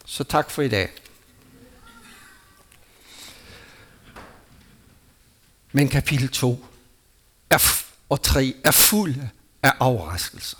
Så 0.05 0.25
tak 0.25 0.51
for 0.51 0.63
i 0.63 0.69
dag. 0.69 0.91
Men 5.73 5.89
kapitel 5.89 6.29
2 6.29 6.65
er, 7.51 7.85
og 8.09 8.23
3 8.23 8.55
er 8.65 8.71
fulde 8.71 9.31
af 9.63 9.73
overraskelser. 9.81 10.59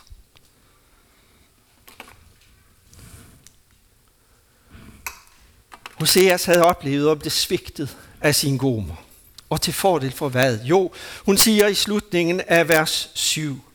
Hoseas 5.99 6.45
havde 6.45 6.65
oplevet, 6.65 7.09
om 7.09 7.21
det 7.21 7.33
svigtet 7.33 7.97
af 8.21 8.35
sin 8.35 8.59
gomer. 8.59 9.05
Og 9.51 9.61
til 9.61 9.73
fordel 9.73 10.13
for 10.13 10.29
hvad? 10.29 10.61
Jo, 10.65 10.93
hun 11.25 11.37
siger 11.37 11.67
i 11.67 11.75
slutningen 11.75 12.41
af 12.41 12.69
vers 12.69 13.11
7. 13.15 13.70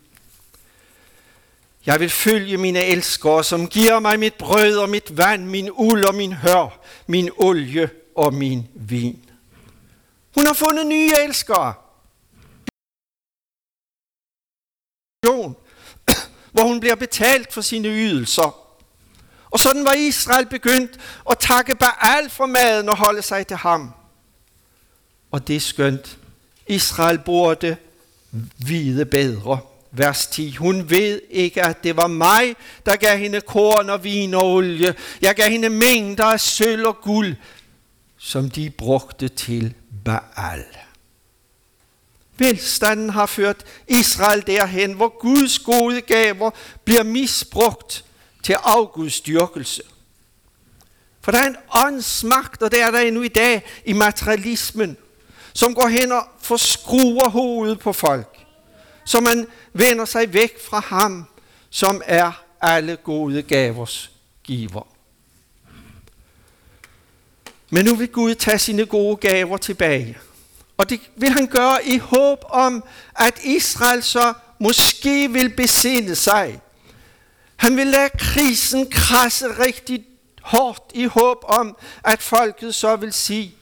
Jeg 1.85 1.99
vil 1.99 2.09
følge 2.09 2.57
mine 2.57 2.83
elskere, 2.83 3.43
som 3.43 3.67
giver 3.67 3.99
mig 3.99 4.19
mit 4.19 4.33
brød 4.33 4.77
og 4.77 4.89
mit 4.89 5.17
vand, 5.17 5.45
min 5.45 5.69
uld 5.71 6.05
og 6.05 6.15
min 6.15 6.33
hør, 6.33 6.79
min 7.07 7.29
olie 7.37 7.89
og 8.15 8.33
min 8.33 8.67
vin. 8.75 9.29
Hun 10.35 10.45
har 10.45 10.53
fundet 10.53 10.87
nye 10.87 11.11
elskere. 11.23 11.73
Hvor 16.53 16.63
hun 16.63 16.79
bliver 16.79 16.95
betalt 16.95 17.53
for 17.53 17.61
sine 17.61 17.87
ydelser. 17.87 18.61
Og 19.49 19.59
sådan 19.59 19.85
var 19.85 19.93
Israel 19.93 20.45
begyndt 20.45 20.99
at 21.29 21.39
takke 21.39 21.75
Baal 21.75 22.29
for 22.29 22.45
maden 22.45 22.89
og 22.89 22.97
holde 22.97 23.21
sig 23.21 23.47
til 23.47 23.57
ham. 23.57 23.93
Og 25.31 25.47
det 25.47 25.55
er 25.55 25.59
skønt. 25.59 26.17
Israel 26.67 27.19
burde 27.19 27.77
vide 28.57 29.05
bedre 29.05 29.59
vers 29.97 30.27
10. 30.27 30.55
Hun 30.55 30.89
ved 30.89 31.21
ikke, 31.29 31.65
at 31.65 31.83
det 31.83 31.97
var 31.97 32.07
mig, 32.07 32.55
der 32.85 32.95
gav 32.95 33.17
hende 33.17 33.41
korn 33.41 33.89
og 33.89 34.03
vin 34.03 34.33
og 34.33 34.53
olie. 34.53 34.95
Jeg 35.21 35.35
gav 35.35 35.49
hende 35.49 35.69
mængder 35.69 36.25
af 36.25 36.39
sølv 36.39 36.87
og 36.87 36.97
guld, 37.01 37.35
som 38.17 38.49
de 38.49 38.69
brugte 38.69 39.27
til 39.27 39.73
Baal. 40.05 40.65
Velstanden 42.37 43.09
har 43.09 43.25
ført 43.25 43.63
Israel 43.87 44.43
derhen, 44.47 44.93
hvor 44.93 45.19
Guds 45.19 45.59
gode 45.59 46.01
gaver 46.01 46.51
bliver 46.83 47.03
misbrugt 47.03 48.05
til 48.43 48.53
afgudstyrkelse. 48.63 49.81
For 51.21 51.31
der 51.31 51.39
er 51.39 51.47
en 51.47 51.57
åndsmagt, 51.75 52.61
og 52.61 52.71
det 52.71 52.81
er 52.81 52.91
der 52.91 52.99
endnu 52.99 53.21
i 53.21 53.27
dag 53.27 53.63
i 53.85 53.93
materialismen, 53.93 54.97
som 55.53 55.75
går 55.75 55.87
hen 55.87 56.11
og 56.11 56.23
forskruer 56.41 57.29
hovedet 57.29 57.79
på 57.79 57.93
folk 57.93 58.34
så 59.05 59.21
man 59.21 59.47
vender 59.73 60.05
sig 60.05 60.33
væk 60.33 60.65
fra 60.69 60.79
ham, 60.79 61.25
som 61.69 62.01
er 62.05 62.31
alle 62.61 62.95
gode 62.95 63.41
gavers 63.41 64.11
giver. 64.43 64.87
Men 67.69 67.85
nu 67.85 67.95
vil 67.95 68.07
Gud 68.07 68.35
tage 68.35 68.59
sine 68.59 68.85
gode 68.85 69.15
gaver 69.15 69.57
tilbage. 69.57 70.17
Og 70.77 70.89
det 70.89 70.99
vil 71.15 71.29
han 71.29 71.47
gøre 71.47 71.85
i 71.85 71.97
håb 71.97 72.39
om, 72.49 72.83
at 73.15 73.43
Israel 73.43 74.03
så 74.03 74.33
måske 74.59 75.31
vil 75.31 75.49
besinde 75.49 76.15
sig. 76.15 76.61
Han 77.55 77.77
vil 77.77 77.87
lade 77.87 78.09
krisen 78.17 78.89
krasse 78.91 79.47
rigtig 79.47 80.05
hårdt 80.41 80.83
i 80.93 81.05
håb 81.05 81.37
om, 81.43 81.77
at 82.03 82.21
folket 82.21 82.75
så 82.75 82.95
vil 82.95 83.13
sige, 83.13 83.55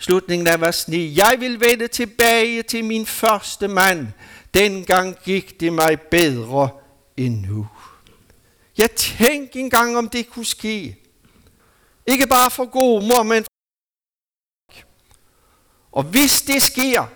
slutningen 0.00 0.46
af 0.46 0.60
vers 0.60 0.88
9, 0.88 1.14
jeg 1.16 1.36
vil 1.38 1.60
vende 1.60 1.88
tilbage 1.88 2.62
til 2.62 2.84
min 2.84 3.06
første 3.06 3.68
mand. 3.68 4.08
Dengang 4.54 5.16
gik 5.24 5.60
det 5.60 5.72
mig 5.72 6.00
bedre 6.00 6.68
end 7.16 7.46
nu. 7.46 7.68
Jeg 8.78 8.90
tænkte 8.90 9.58
engang, 9.58 9.96
om 9.96 10.08
det 10.08 10.30
kunne 10.30 10.44
ske. 10.44 10.96
Ikke 12.06 12.26
bare 12.26 12.50
for 12.50 12.64
god 12.64 13.02
mor, 13.02 13.22
men 13.22 13.44
for 13.44 13.50
Og 15.92 16.02
hvis 16.02 16.42
det 16.42 16.62
sker, 16.62 17.06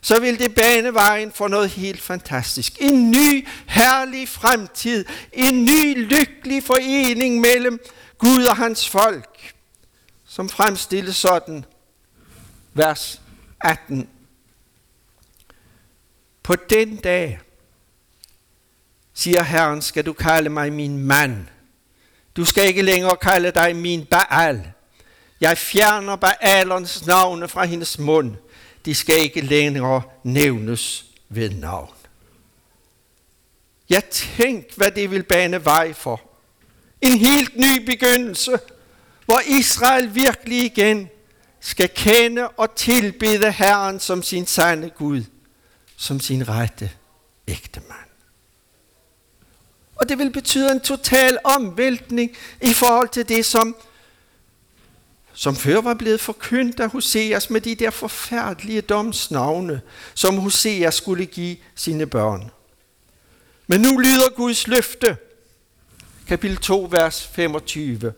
så 0.00 0.20
vil 0.20 0.38
det 0.38 0.54
bane 0.54 0.94
vejen 0.94 1.32
for 1.32 1.48
noget 1.48 1.70
helt 1.70 2.00
fantastisk. 2.00 2.72
En 2.80 3.10
ny, 3.10 3.48
herlig 3.66 4.28
fremtid. 4.28 5.04
En 5.32 5.64
ny, 5.64 6.08
lykkelig 6.08 6.62
forening 6.62 7.40
mellem 7.40 7.80
Gud 8.18 8.44
og 8.44 8.56
hans 8.56 8.88
folk, 8.88 9.54
som 10.26 10.48
fremstilles 10.48 11.16
sådan. 11.16 11.64
Vers 12.74 13.20
18. 13.60 14.08
På 16.42 16.54
den 16.56 16.96
dag, 16.96 17.40
siger 19.14 19.42
Herren, 19.42 19.82
skal 19.82 20.06
du 20.06 20.12
kalde 20.12 20.50
mig 20.50 20.72
min 20.72 20.98
mand. 20.98 21.46
Du 22.36 22.44
skal 22.44 22.66
ikke 22.66 22.82
længere 22.82 23.16
kalde 23.16 23.50
dig 23.50 23.76
min 23.76 24.06
Baal. 24.06 24.72
Jeg 25.40 25.58
fjerner 25.58 26.16
Baalernes 26.16 27.06
navne 27.06 27.48
fra 27.48 27.64
hendes 27.64 27.98
mund 27.98 28.36
de 28.84 28.94
skal 28.94 29.18
ikke 29.18 29.40
længere 29.40 30.02
nævnes 30.24 31.04
ved 31.28 31.50
navn. 31.50 31.94
Jeg 33.88 34.04
tænk, 34.04 34.74
hvad 34.76 34.90
det 34.90 35.10
vil 35.10 35.22
bane 35.22 35.64
vej 35.64 35.92
for. 35.92 36.20
En 37.00 37.18
helt 37.18 37.56
ny 37.56 37.86
begyndelse, 37.86 38.58
hvor 39.24 39.40
Israel 39.46 40.14
virkelig 40.14 40.64
igen 40.64 41.08
skal 41.66 41.88
kende 41.94 42.48
og 42.48 42.74
tilbede 42.74 43.52
Herren 43.52 44.00
som 44.00 44.22
sin 44.22 44.46
sande 44.46 44.90
Gud, 44.90 45.22
som 45.96 46.20
sin 46.20 46.48
rette 46.48 46.90
ægte 47.48 47.80
mand. 47.80 48.10
Og 49.96 50.08
det 50.08 50.18
vil 50.18 50.32
betyde 50.32 50.72
en 50.72 50.80
total 50.80 51.38
omvæltning 51.44 52.36
i 52.62 52.72
forhold 52.72 53.08
til 53.08 53.28
det, 53.28 53.44
som 53.44 53.76
som 55.36 55.56
før 55.56 55.80
var 55.80 55.94
blevet 55.94 56.20
forkyndt 56.20 56.80
af 56.80 56.90
Hoseas 56.90 57.50
med 57.50 57.60
de 57.60 57.74
der 57.74 57.90
forfærdelige 57.90 58.80
domsnavne, 58.80 59.80
som 60.14 60.38
Hoseas 60.38 60.94
skulle 60.94 61.26
give 61.26 61.56
sine 61.74 62.06
børn. 62.06 62.50
Men 63.66 63.80
nu 63.80 63.98
lyder 63.98 64.28
Guds 64.36 64.66
løfte, 64.66 65.16
kapitel 66.28 66.56
2, 66.56 66.88
vers 66.90 67.26
25. 67.26 68.12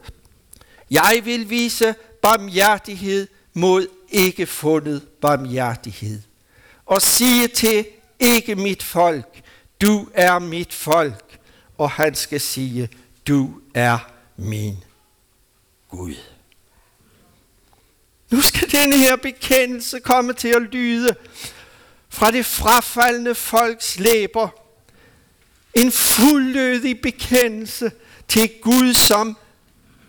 Jeg 0.91 1.21
vil 1.25 1.51
vise 1.51 1.95
barmhjertighed 2.23 3.29
mod 3.57 3.87
ikke 4.09 4.47
fundet 4.47 5.09
barmhjertighed, 5.21 6.23
og 6.87 7.03
sige 7.03 7.49
til 7.49 7.87
ikke 8.21 8.55
mit 8.55 8.83
folk, 8.83 9.43
du 9.81 10.09
er 10.15 10.39
mit 10.39 10.75
folk, 10.75 11.39
og 11.79 11.91
han 11.91 12.15
skal 12.15 12.41
sige, 12.41 12.89
du 13.29 13.61
er 13.75 13.99
min 14.37 14.77
Gud. 15.89 16.15
Nu 18.31 18.41
skal 18.41 18.73
denne 18.73 18.97
her 18.99 19.17
bekendelse 19.17 20.01
komme 20.01 20.33
til 20.33 20.49
at 20.49 20.63
lyde 20.63 21.15
fra 22.09 22.31
det 22.31 22.47
frafaldende 22.47 23.35
folks 23.35 23.99
læber. 23.99 24.49
En 25.75 25.93
fuldødig 25.93 27.01
bekendelse 27.01 27.93
til 28.29 28.51
Gud 28.63 28.95
som 28.95 29.37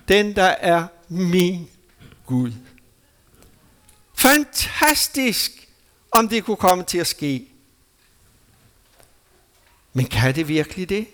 den, 0.07 0.35
der 0.35 0.55
er 0.59 0.87
min 1.09 1.69
Gud. 2.25 2.51
Fantastisk, 4.17 5.69
om 6.11 6.29
det 6.29 6.43
kunne 6.43 6.57
komme 6.57 6.83
til 6.83 6.97
at 6.97 7.07
ske. 7.07 7.47
Men 9.93 10.05
kan 10.05 10.35
det 10.35 10.47
virkelig 10.47 10.89
det? 10.89 11.07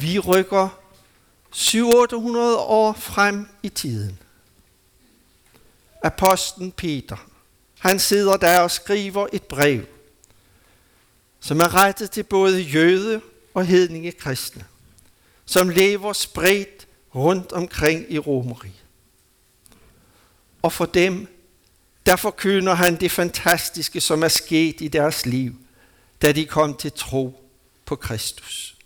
Vi 0.00 0.18
rykker 0.18 0.68
700 1.50 2.58
år 2.58 2.92
frem 2.92 3.48
i 3.62 3.68
tiden. 3.68 4.18
Apostlen 6.02 6.72
Peter, 6.72 7.30
han 7.78 7.98
sidder 7.98 8.36
der 8.36 8.60
og 8.60 8.70
skriver 8.70 9.26
et 9.32 9.42
brev, 9.42 9.86
som 11.40 11.60
er 11.60 11.74
rettet 11.74 12.10
til 12.10 12.22
både 12.22 12.60
jøde 12.60 13.20
og 13.54 13.66
hedninge 13.66 14.12
kristne, 14.12 14.66
som 15.46 15.68
lever 15.68 16.12
spredt 16.12 16.77
rundt 17.18 17.52
omkring 17.52 18.04
i 18.08 18.18
Romeriet. 18.18 18.84
Og 20.62 20.72
for 20.72 20.86
dem, 20.86 21.26
der 22.06 22.16
forkynder 22.16 22.74
han 22.74 22.96
det 22.96 23.10
fantastiske, 23.10 24.00
som 24.00 24.22
er 24.22 24.28
sket 24.28 24.80
i 24.80 24.88
deres 24.88 25.26
liv, 25.26 25.54
da 26.22 26.32
de 26.32 26.46
kom 26.46 26.74
til 26.74 26.92
tro 26.92 27.44
på 27.84 27.96
Kristus. 27.96 28.76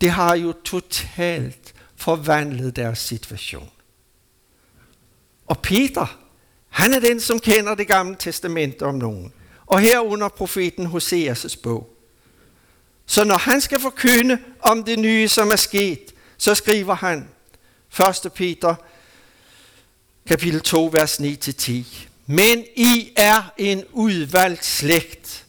Det 0.00 0.10
har 0.10 0.34
jo 0.34 0.52
totalt 0.64 1.74
forvandlet 1.96 2.76
deres 2.76 2.98
situation. 2.98 3.70
Og 5.46 5.58
Peter, 5.58 6.18
han 6.68 6.94
er 6.94 7.00
den, 7.00 7.20
som 7.20 7.38
kender 7.38 7.74
det 7.74 7.86
gamle 7.86 8.16
testamente 8.18 8.82
om 8.82 8.94
nogen. 8.94 9.32
Og 9.66 9.80
herunder 9.80 10.28
profeten 10.28 10.86
Hoseas' 10.86 11.60
bog. 11.62 11.96
Så 13.06 13.24
når 13.24 13.38
han 13.38 13.60
skal 13.60 13.80
forkynde 13.80 14.38
om 14.60 14.84
det 14.84 14.98
nye, 14.98 15.28
som 15.28 15.50
er 15.50 15.56
sket, 15.56 16.14
så 16.38 16.54
skriver 16.54 16.94
han 16.94 17.28
1. 17.92 18.32
Peter 18.34 18.74
kapitel 20.26 20.60
2, 20.60 20.90
vers 20.92 21.20
9-10. 21.20 22.08
Men 22.26 22.64
I 22.76 23.12
er 23.16 23.54
en 23.58 23.84
udvalgt 23.92 24.64
slægt, 24.64 25.46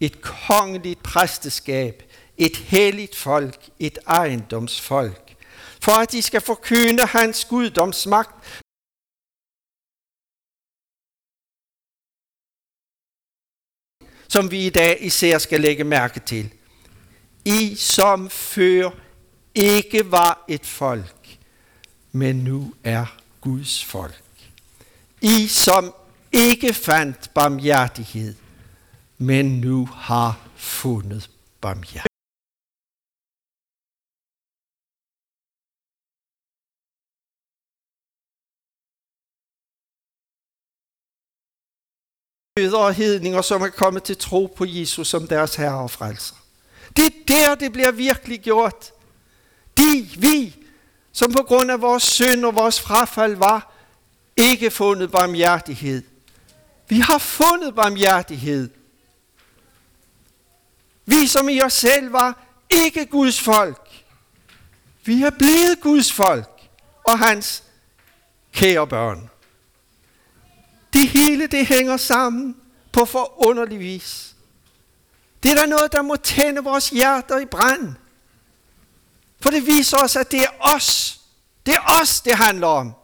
et 0.00 0.20
kongeligt 0.20 1.02
præsteskab, 1.02 2.02
et 2.38 2.56
helligt 2.56 3.16
folk, 3.16 3.68
et 3.78 3.98
ejendomsfolk, 4.06 5.36
for 5.80 5.92
at 5.92 6.12
de 6.12 6.22
skal 6.22 6.40
forkynde 6.40 7.06
hans 7.06 7.44
guddomsmagt. 7.44 8.62
Som 14.28 14.50
vi 14.50 14.66
i 14.66 14.70
dag 14.70 14.96
især 15.00 15.38
skal 15.38 15.60
lægge 15.60 15.84
mærke 15.84 16.20
til. 16.20 16.52
I 17.44 17.74
som 17.74 18.30
før 18.30 18.90
ikke 19.54 20.10
var 20.10 20.44
et 20.48 20.66
folk, 20.66 21.39
men 22.12 22.36
nu 22.36 22.74
er 22.84 23.06
Guds 23.40 23.84
folk. 23.84 24.22
I 25.20 25.46
som 25.46 25.94
ikke 26.32 26.74
fandt 26.74 27.34
barmhjertighed, 27.34 28.34
men 29.18 29.60
nu 29.60 29.86
har 29.86 30.48
fundet 30.56 31.30
barmhjertighed. 31.60 32.10
og 42.68 42.94
hedninger, 42.94 43.42
som 43.42 43.62
er 43.62 43.68
kommet 43.68 44.02
til 44.02 44.16
tro 44.16 44.54
på 44.56 44.64
Jesus 44.64 45.08
som 45.08 45.28
deres 45.28 45.54
herre 45.54 45.78
og 45.78 45.90
frelser. 45.90 46.34
Det 46.96 47.04
er 47.06 47.10
der, 47.28 47.54
det 47.54 47.72
bliver 47.72 47.90
virkelig 47.90 48.40
gjort. 48.40 48.92
De, 49.78 50.08
vi, 50.18 50.56
som 51.12 51.32
på 51.32 51.42
grund 51.42 51.70
af 51.70 51.80
vores 51.80 52.02
synd 52.02 52.44
og 52.44 52.54
vores 52.54 52.80
frafald 52.80 53.36
var, 53.36 53.72
ikke 54.36 54.70
fundet 54.70 55.10
barmhjertighed. 55.10 56.02
Vi 56.88 56.98
har 57.00 57.18
fundet 57.18 57.74
barmhjertighed. 57.74 58.70
Vi, 61.06 61.26
som 61.26 61.48
i 61.48 61.60
os 61.60 61.72
selv 61.72 62.12
var 62.12 62.38
ikke 62.70 63.06
Guds 63.06 63.40
folk. 63.40 64.04
Vi 65.04 65.22
er 65.22 65.30
blevet 65.30 65.80
Guds 65.80 66.12
folk 66.12 66.60
og 67.04 67.18
hans 67.18 67.62
kære 68.52 68.86
børn. 68.86 69.30
Det 70.92 71.08
hele 71.08 71.46
det 71.46 71.66
hænger 71.66 71.96
sammen 71.96 72.56
på 72.92 73.04
forunderlig 73.04 73.78
vis. 73.78 74.34
Det 75.42 75.50
er 75.50 75.54
der 75.54 75.66
noget, 75.66 75.92
der 75.92 76.02
må 76.02 76.16
tænde 76.16 76.64
vores 76.64 76.90
hjerter 76.90 77.38
i 77.38 77.44
brand. 77.44 77.94
For 79.42 79.50
det 79.50 79.66
viser 79.66 79.96
os, 79.96 80.16
at 80.16 80.30
det 80.30 80.40
er 80.40 80.74
os. 80.76 81.20
Det 81.66 81.74
er 81.74 82.00
os, 82.00 82.20
det 82.20 82.34
handler 82.34 82.66
om. 82.66 82.94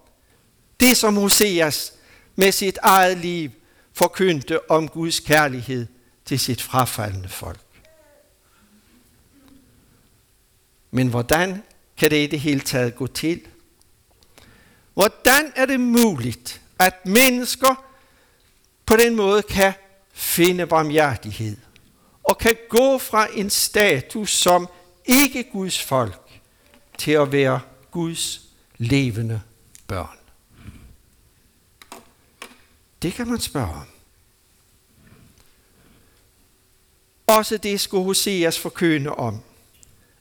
Det 0.81 0.96
som 0.96 1.16
Hoseas 1.16 1.92
med 2.37 2.53
sit 2.53 2.79
eget 2.83 3.18
liv 3.18 3.51
forkyndte 3.92 4.70
om 4.70 4.88
Guds 4.88 5.20
kærlighed 5.20 5.87
til 6.25 6.38
sit 6.38 6.62
frafaldende 6.62 7.29
folk. 7.29 7.61
Men 10.90 11.09
hvordan 11.09 11.62
kan 11.96 12.11
det 12.11 12.25
i 12.25 12.27
det 12.27 12.40
hele 12.40 12.61
taget 12.61 12.96
gå 12.96 13.07
til? 13.07 13.40
Hvordan 14.94 15.53
er 15.57 15.66
det 15.66 15.81
muligt, 15.81 16.61
at 16.79 17.07
mennesker 17.07 17.85
på 18.87 18.96
den 18.96 19.16
måde 19.16 19.42
kan 19.42 19.72
finde 20.12 20.66
barmhjertighed 20.66 21.57
og 22.22 22.38
kan 22.38 22.57
gå 22.68 22.99
fra 22.99 23.27
en 23.35 23.51
status 23.51 24.31
som 24.31 24.68
ikke 25.05 25.42
Guds 25.53 25.83
folk 25.83 26.25
til 26.98 27.12
at 27.12 27.32
være 27.32 27.61
Guds 27.90 28.40
levende 28.78 29.42
børn? 29.87 30.18
Det 33.02 33.14
kan 33.14 33.28
man 33.28 33.40
spørge 33.40 33.74
om. 33.74 33.87
Også 37.26 37.56
det 37.56 37.80
skulle 37.80 38.04
Hoseas 38.04 38.59
forkynde 38.59 39.11
om. 39.11 39.40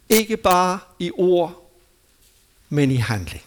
Ikke 0.10 0.38
bare 0.38 0.80
i 1.00 1.12
ord, 1.14 1.72
men 2.70 2.92
i 2.92 2.96
handling. 2.96 3.44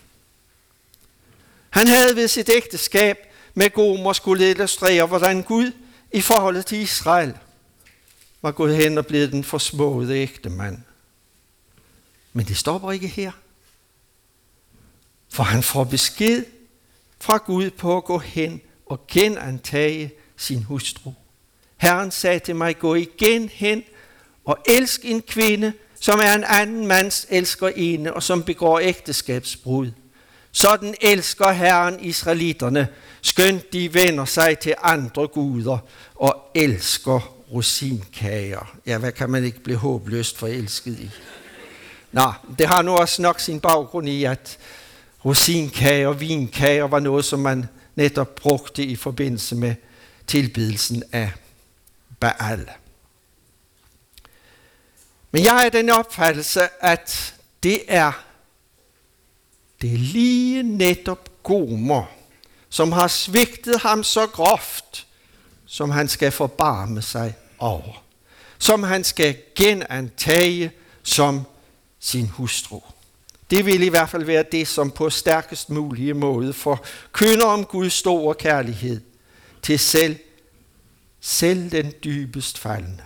Han 1.71 1.87
havde 1.87 2.17
ved 2.17 2.29
sit 2.29 2.49
ægteskab 2.49 3.19
med 3.55 3.71
Gomer 3.71 4.13
skulle 4.13 4.51
illustrere, 4.51 5.07
hvordan 5.07 5.43
Gud 5.43 5.73
i 6.13 6.21
forholdet 6.21 6.67
til 6.67 6.79
Israel 6.79 7.35
var 8.43 8.53
gået 8.53 8.77
hen 8.77 8.99
og 8.99 9.07
blevet 9.07 9.33
den 9.33 9.45
forsmåede 9.45 10.17
ægte 10.17 10.51
mand. 10.51 10.79
Men 12.33 12.47
det 12.47 12.57
stopper 12.57 12.93
ikke 12.93 13.09
her. 13.09 13.33
For 15.29 15.43
han 15.43 15.63
får 15.63 15.85
besked 15.85 16.45
fra 17.21 17.37
Gud 17.37 17.71
på 17.71 17.97
at 17.97 18.05
gå 18.05 18.19
hen 18.19 18.61
og 18.87 19.07
genantage 19.07 20.13
sin 20.37 20.63
hustru. 20.63 21.13
Herren 21.77 22.11
sagde 22.11 22.39
til 22.39 22.57
mig, 22.57 22.79
gå 22.79 22.95
igen 22.95 23.49
hen 23.49 23.83
og 24.45 24.59
elsk 24.67 25.01
en 25.05 25.23
kvinde, 25.23 25.73
som 26.01 26.19
er 26.19 26.35
en 26.35 26.45
anden 26.45 26.87
mands 26.87 27.27
elskerinde 27.31 28.15
og 28.15 28.23
som 28.23 28.43
begår 28.43 28.79
ægteskabsbrud. 28.79 29.91
Sådan 30.53 30.95
elsker 31.01 31.51
Herren 31.51 32.01
israelitterne, 32.01 32.89
skønt 33.23 33.73
de 33.73 33.95
vender 33.95 34.25
sig 34.25 34.59
til 34.59 34.75
andre 34.83 35.29
guder 35.29 35.79
og 36.15 36.51
elsker 36.55 37.35
rosinkager. 37.53 38.77
Ja, 38.87 38.99
hvad 38.99 39.13
kan 39.13 39.31
man 39.31 39.45
ikke 39.45 39.61
blive 39.61 39.79
håbløst 39.79 40.39
forelsket 40.39 40.99
i? 41.01 41.11
Nå, 42.13 42.33
det 42.59 42.67
har 42.67 42.83
nu 42.83 42.97
også 42.97 43.23
nok 43.23 43.41
sin 43.41 43.61
baggrund 43.61 44.09
i, 44.09 44.25
at 44.25 44.59
rosinkage 45.25 46.09
og 46.09 46.21
vinkager 46.21 46.85
var 46.85 47.01
noget, 47.01 47.25
som 47.25 47.41
man 47.41 47.69
netop 47.97 48.35
brugte 48.35 48.85
i 48.85 48.97
forbindelse 48.97 49.57
med 49.57 49.75
tilbedelsen 50.27 51.03
af 51.13 51.33
Baal. 52.21 52.71
Men 55.31 55.45
jeg 55.45 55.67
er 55.67 55.69
den 55.69 55.91
opfattelse, 55.91 56.69
at 56.81 57.35
det 57.63 57.81
er 57.89 58.13
det 59.83 59.93
er 59.93 59.99
lige 59.99 60.63
netop 60.63 61.29
Gomer, 61.43 62.05
som 62.69 62.93
har 62.93 63.09
svigtet 63.09 63.81
ham 63.81 64.05
så 64.05 64.27
groft, 64.27 65.07
som 65.67 65.91
han 65.91 66.09
skal 66.09 66.33
forbarme 66.33 67.03
sig 67.03 67.35
over. 67.59 68.05
Som 68.59 68.83
han 68.83 69.05
skal 69.05 69.37
genantage 69.57 70.73
som 71.03 71.47
sin 72.01 72.29
hustru. 72.29 72.81
Det 73.51 73.67
vil 73.67 73.83
i 73.83 73.89
hvert 73.89 74.09
fald 74.09 74.25
være 74.25 74.45
det, 74.53 74.69
som 74.69 74.91
på 74.91 75.11
stærkest 75.11 75.71
mulige 75.71 76.15
måde 76.15 76.53
forkynder 76.53 77.47
om 77.47 77.65
Guds 77.65 77.93
store 77.93 78.35
kærlighed 78.35 79.01
til 79.63 79.79
selv, 79.79 80.17
selv 81.21 81.71
den 81.71 81.93
dybest 82.05 82.59
faldende. 82.59 83.05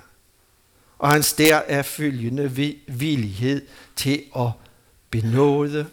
Og 0.99 1.11
hans 1.11 1.33
der 1.33 1.57
er 1.57 1.83
følgende 1.83 2.49
villighed 2.87 3.67
til 3.97 4.25
at 4.37 4.51
benåde 5.11 5.87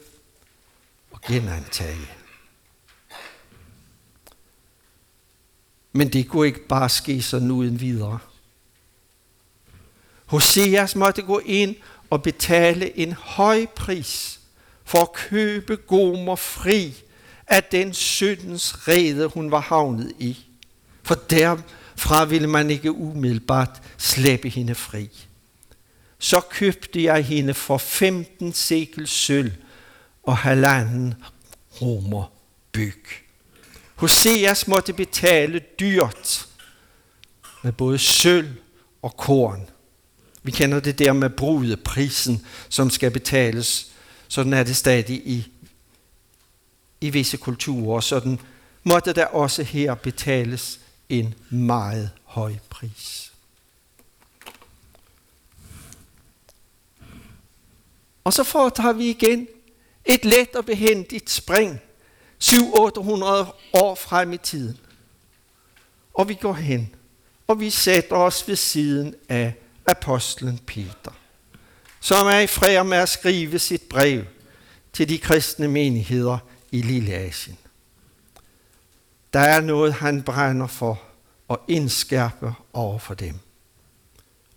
og 1.12 1.21
genantage. 1.21 2.09
Men 5.91 6.13
det 6.13 6.27
kunne 6.27 6.47
ikke 6.47 6.67
bare 6.67 6.89
ske 6.89 7.21
sådan 7.21 7.51
uden 7.51 7.79
videre. 7.79 8.19
Hoseas 10.25 10.95
måtte 10.95 11.21
gå 11.21 11.39
ind 11.45 11.75
og 12.09 12.23
betale 12.23 12.97
en 12.97 13.13
høj 13.13 13.65
pris 13.65 14.39
for 14.85 15.01
at 15.01 15.13
købe 15.13 15.75
Gomer 15.75 16.35
fri 16.35 17.03
af 17.47 17.63
den 17.63 17.93
syndens 17.93 18.87
rede, 18.87 19.27
hun 19.27 19.51
var 19.51 19.59
havnet 19.59 20.13
i. 20.19 20.37
For 21.03 21.15
derfra 21.15 22.25
ville 22.25 22.47
man 22.47 22.69
ikke 22.69 22.91
umiddelbart 22.91 23.81
slæbe 23.97 24.49
hende 24.49 24.75
fri. 24.75 25.09
Så 26.19 26.39
købte 26.39 27.03
jeg 27.03 27.25
hende 27.25 27.53
for 27.53 27.77
15 27.77 28.53
sekel 28.53 29.07
sølv 29.07 29.51
og 30.23 30.37
halvanden 30.37 31.13
romer 31.81 32.31
byg. 32.71 33.05
Hoseas 33.95 34.67
måtte 34.67 34.93
betale 34.93 35.59
dyrt 35.79 36.47
med 37.63 37.71
både 37.71 37.97
sølv 37.97 38.55
og 39.01 39.17
korn. 39.17 39.69
Vi 40.43 40.52
kender 40.52 40.80
det 40.80 40.99
der 40.99 41.13
med 41.13 41.30
brudeprisen, 41.30 42.45
som 42.69 42.89
skal 42.89 43.12
betales. 43.12 43.91
Sådan 44.28 44.54
er 44.54 44.63
det 44.63 44.75
stadig 44.75 45.28
i, 45.28 45.52
i 47.02 47.10
visse 47.10 47.38
kulturer. 47.38 47.99
Sådan 47.99 48.39
måtte 48.84 49.13
der 49.13 49.25
også 49.25 49.63
her 49.63 49.95
betales 49.95 50.80
en 51.10 51.34
meget 51.49 52.12
høj 52.23 52.54
pris. 52.69 53.32
Og 58.23 58.34
så 58.34 58.43
foretager 58.43 58.93
vi 58.93 59.10
igen 59.10 59.47
et 60.06 60.25
let 60.25 60.56
og 60.56 60.65
behendigt 60.65 61.30
spring 61.30 61.80
700-800 62.43 62.54
år 63.73 63.95
frem 63.95 64.34
i 64.34 64.38
tiden. 64.38 64.78
Og 66.13 66.30
vi 66.30 66.34
går 66.34 66.54
hen, 66.54 66.95
og 67.47 67.60
vi 67.60 67.69
sætter 67.69 68.15
os 68.15 68.47
ved 68.47 68.56
siden 68.56 69.15
af 69.30 69.54
apostlen 69.89 70.60
Peter, 70.67 71.12
som 71.99 72.28
er 72.28 72.39
i 72.39 72.47
fred 72.47 72.84
med 72.84 72.97
at 72.97 73.10
skrive 73.10 73.60
sit 73.60 73.82
brev 73.82 74.23
til 74.93 75.10
de 75.10 75.17
kristne 75.17 75.67
menigheder 75.67 76.38
i 76.71 76.82
Lille 76.82 77.13
Asien. 77.13 77.58
Der 79.34 79.39
er 79.39 79.62
noget, 79.62 79.93
han 79.93 80.23
brænder 80.23 80.67
for 80.67 81.02
og 81.47 81.62
indskærpe 81.67 82.54
over 82.73 82.99
for 82.99 83.13
dem. 83.13 83.39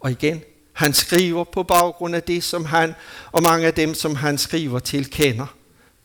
Og 0.01 0.11
igen, 0.11 0.43
han 0.73 0.93
skriver 0.93 1.45
på 1.45 1.63
baggrund 1.63 2.15
af 2.15 2.23
det, 2.23 2.45
som 2.45 2.65
han 2.65 2.95
og 3.33 3.43
mange 3.43 3.67
af 3.67 3.75
dem, 3.75 3.95
som 3.95 4.15
han 4.17 4.39
skriver 4.39 4.79
til, 4.79 5.11
kender 5.11 5.47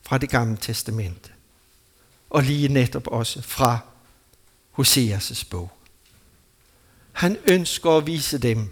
fra 0.02 0.18
det 0.18 0.30
gamle 0.30 0.56
testamente. 0.60 1.30
Og 2.30 2.42
lige 2.42 2.68
netop 2.68 3.06
også 3.06 3.42
fra 3.42 3.78
Hoseas' 4.78 5.44
bog. 5.50 5.70
Han 7.12 7.36
ønsker 7.46 7.90
at 7.90 8.06
vise 8.06 8.38
dem, 8.38 8.70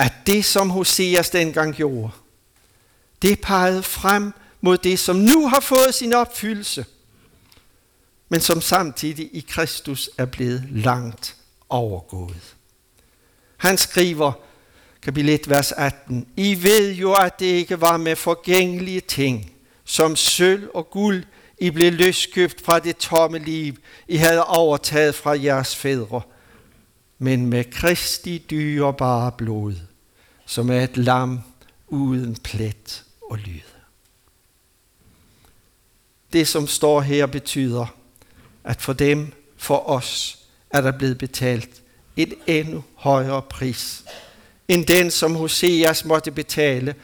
at 0.00 0.12
det, 0.26 0.44
som 0.44 0.70
Hoseas 0.70 1.30
dengang 1.30 1.74
gjorde, 1.74 2.10
det 3.22 3.40
pegede 3.40 3.82
frem 3.82 4.32
mod 4.60 4.78
det, 4.78 4.98
som 4.98 5.16
nu 5.16 5.48
har 5.48 5.60
fået 5.60 5.94
sin 5.94 6.12
opfyldelse, 6.12 6.86
men 8.28 8.40
som 8.40 8.60
samtidig 8.60 9.30
i 9.32 9.46
Kristus 9.48 10.10
er 10.18 10.24
blevet 10.24 10.64
langt 10.70 11.36
overgået. 11.68 12.56
Han 13.56 13.78
skriver, 13.78 14.32
kapitel 15.02 15.28
1, 15.30 15.50
vers 15.50 15.72
18. 15.72 16.26
I 16.36 16.62
ved 16.62 16.94
jo, 16.94 17.12
at 17.12 17.40
det 17.40 17.46
ikke 17.46 17.80
var 17.80 17.96
med 17.96 18.16
forgængelige 18.16 19.00
ting, 19.00 19.52
som 19.84 20.16
sølv 20.16 20.70
og 20.74 20.90
guld, 20.90 21.24
I 21.58 21.70
blev 21.70 21.92
løskøbt 21.92 22.64
fra 22.64 22.78
det 22.78 22.96
tomme 22.96 23.38
liv, 23.38 23.74
I 24.08 24.16
havde 24.16 24.44
overtaget 24.44 25.14
fra 25.14 25.42
jeres 25.42 25.76
fædre, 25.76 26.22
men 27.18 27.46
med 27.46 27.64
Kristi 27.64 28.46
dyrebare 28.50 29.32
blod, 29.32 29.89
som 30.50 30.70
er 30.70 30.80
et 30.84 30.96
lam 30.96 31.40
uden 31.88 32.36
plet 32.36 33.04
og 33.30 33.38
lyd. 33.38 33.60
Det, 36.32 36.48
som 36.48 36.66
står 36.66 37.00
her, 37.00 37.26
betyder, 37.26 37.86
at 38.64 38.80
for 38.80 38.92
dem, 38.92 39.32
for 39.56 39.88
os, 39.88 40.38
er 40.70 40.80
der 40.80 40.92
blevet 40.92 41.18
betalt 41.18 41.82
et 42.16 42.34
endnu 42.46 42.84
højere 42.94 43.42
pris 43.42 44.04
end 44.68 44.86
den, 44.86 45.10
som 45.10 45.34
Hoseas 45.34 46.04
måtte 46.04 46.30
betale 46.30 46.94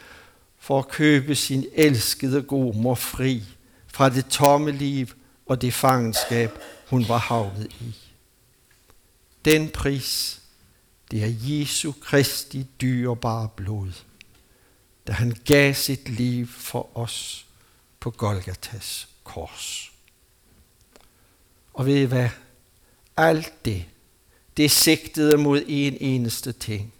for 0.58 0.78
at 0.78 0.88
købe 0.88 1.34
sin 1.34 1.66
elskede 1.74 2.42
gomer 2.42 2.94
fri 2.94 3.42
fra 3.92 4.08
det 4.08 4.26
tomme 4.26 4.70
liv 4.70 5.08
og 5.46 5.62
det 5.62 5.74
fangenskab, 5.74 6.50
hun 6.90 7.08
var 7.08 7.18
havnet 7.18 7.72
i. 7.80 7.96
Den 9.44 9.68
pris, 9.68 10.40
det 11.10 11.24
er 11.24 11.32
Jesu 11.40 11.92
Kristi 12.00 12.66
dyrebare 12.80 13.48
blod, 13.56 13.92
da 15.06 15.12
han 15.12 15.36
gav 15.44 15.74
sit 15.74 16.08
liv 16.08 16.46
for 16.46 16.98
os 16.98 17.46
på 18.00 18.10
Golgatas 18.10 19.08
kors. 19.24 19.92
Og 21.74 21.86
ved 21.86 21.96
I 21.96 22.04
hvad? 22.04 22.28
Alt 23.16 23.64
det, 23.64 23.86
det 24.56 24.70
sigtede 24.70 25.36
mod 25.36 25.62
en 25.66 25.96
eneste 26.00 26.52
ting. 26.52 26.92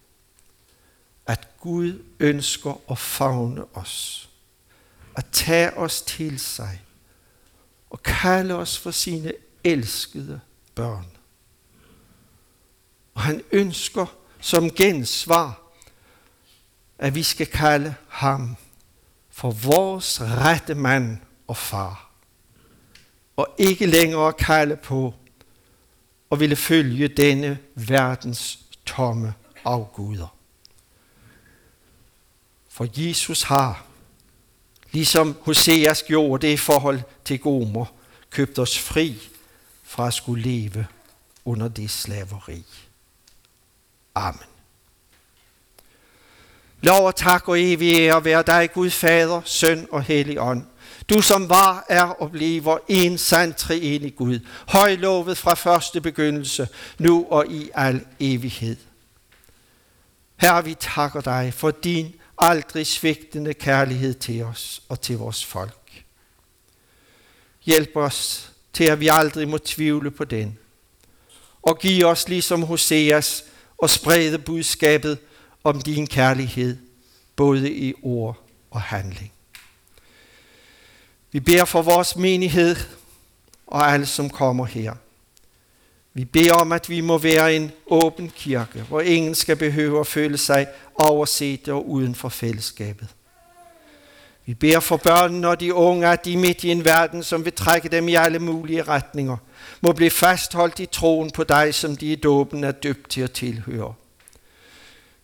At 1.27 1.49
Gud 1.61 2.03
ønsker 2.21 2.81
at 2.91 2.99
fagne 2.99 3.77
os. 3.77 4.29
At 5.17 5.27
tage 5.33 5.77
os 5.77 6.03
til 6.03 6.39
sig. 6.39 6.83
Og 7.91 8.03
kalde 8.03 8.55
os 8.55 8.79
for 8.79 8.91
sine 8.91 9.33
elskede 9.65 10.41
børn. 10.75 11.16
Og 13.17 13.23
han 13.23 13.43
ønsker 13.53 14.07
som 14.41 14.71
gensvar, 14.71 15.61
at 16.99 17.15
vi 17.15 17.23
skal 17.23 17.47
kalde 17.47 17.95
ham 18.09 18.57
for 19.31 19.51
vores 19.51 20.21
rette 20.21 20.75
mand 20.75 21.19
og 21.47 21.57
far. 21.57 22.11
Og 23.37 23.55
ikke 23.59 23.87
længere 23.87 24.33
kalde 24.33 24.77
på 24.77 25.15
og 26.31 26.41
ville 26.41 26.57
følge 26.57 27.09
denne 27.09 27.59
verdens 27.75 28.59
tomme 28.87 29.35
afguder. 29.65 30.37
For 32.69 32.87
Jesus 32.97 33.43
har, 33.43 33.87
ligesom 34.93 35.37
Hoseas 35.43 36.03
gjorde 36.03 36.47
det 36.47 36.53
i 36.53 36.57
forhold 36.57 37.01
til 37.25 37.39
Gomer, 37.41 37.87
købt 38.31 38.59
os 38.59 38.79
fri 38.79 39.29
fra 39.83 40.07
at 40.07 40.15
skulle 40.15 40.43
leve 40.43 40.87
under 41.45 41.69
det 41.69 41.91
slaveri. 41.91 42.65
Amen. 44.17 44.41
Lov 46.81 47.07
og 47.07 47.17
tak 47.17 47.49
og 47.49 47.61
evig 47.61 47.95
ære 47.95 48.25
være 48.25 48.43
dig, 48.43 48.73
Gud 48.73 48.91
Fader, 48.91 49.41
Søn 49.45 49.89
og 49.93 50.03
Hellig 50.03 50.41
Ånd. 50.41 50.67
Du 51.09 51.23
som 51.23 51.49
var, 51.49 51.85
er 51.89 52.03
og 52.03 52.31
bliver 52.31 52.79
en 52.89 53.19
sand 53.19 53.55
treenig 53.55 54.17
Gud, 54.17 54.39
højlovet 54.69 55.39
fra 55.39 55.55
første 55.55 56.01
begyndelse, 56.01 56.69
nu 56.99 57.27
og 57.31 57.47
i 57.47 57.71
al 57.75 58.07
evighed. 58.21 58.77
Herre, 60.37 60.65
vi 60.65 60.75
takker 60.75 61.21
dig 61.21 61.55
for 61.55 61.71
din 61.71 62.15
aldrig 62.39 62.87
svigtende 62.87 63.55
kærlighed 63.55 64.15
til 64.15 64.43
os 64.43 64.83
og 64.89 65.01
til 65.01 65.19
vores 65.19 65.45
folk. 65.45 66.05
Hjælp 67.65 67.97
os 67.97 68.51
til, 68.73 68.85
at 68.85 69.01
vi 69.01 69.09
aldrig 69.09 69.49
må 69.49 69.59
tvivle 69.59 70.11
på 70.11 70.25
den. 70.25 70.59
Og 71.63 71.79
giv 71.79 72.07
os 72.07 72.29
ligesom 72.29 72.63
Hoseas 72.63 73.45
og 73.79 73.91
sprede 73.91 74.39
budskabet 74.39 75.19
om 75.65 75.81
din 75.81 76.07
kærlighed, 76.07 76.77
både 77.37 77.73
i 77.73 77.95
ord 78.03 78.43
og 78.71 78.81
handling. 78.81 79.33
Vi 81.33 81.41
beder 81.41 81.65
for 81.65 81.83
vores 81.83 82.17
menighed 82.17 82.77
og 83.67 83.93
alle, 83.93 84.07
som 84.07 84.31
kommer 84.31 84.65
her. 84.65 84.95
Vi 86.15 86.25
beder 86.25 86.55
om, 86.55 86.73
at 86.73 86.89
vi 86.89 87.01
må 87.01 87.19
være 87.19 87.57
en 87.57 87.73
åben 87.87 88.33
kirke, 88.37 88.83
hvor 88.83 89.01
ingen 89.01 89.35
skal 89.35 89.57
behøve 89.57 90.01
at 90.01 90.07
føle 90.07 90.39
sig 90.39 90.67
overset 90.95 91.69
og 91.69 91.89
uden 91.89 92.15
for 92.15 92.29
fællesskabet. 92.29 93.09
Vi 94.47 94.55
beder 94.55 94.81
for 94.81 94.97
børnene 94.97 95.49
og 95.49 95.61
de 95.61 95.75
unge, 95.75 96.09
at 96.09 96.25
de 96.25 96.37
midt 96.37 96.65
i 96.65 96.69
en 96.69 96.85
verden, 96.85 97.23
som 97.23 97.45
vil 97.45 97.53
trække 97.53 97.89
dem 97.89 98.09
i 98.09 98.15
alle 98.15 98.39
mulige 98.39 98.83
retninger, 98.83 99.37
må 99.81 99.93
blive 99.93 100.11
fastholdt 100.11 100.81
i 100.81 100.87
troen 100.87 101.31
på 101.31 101.45
dig, 101.45 101.75
som 101.75 101.97
de 101.97 102.13
i 102.13 102.17
dåben 102.17 102.65
er 102.65 102.73
døbt 102.73 103.11
til 103.11 103.21
at 103.21 103.33
tilhøre. 103.33 103.95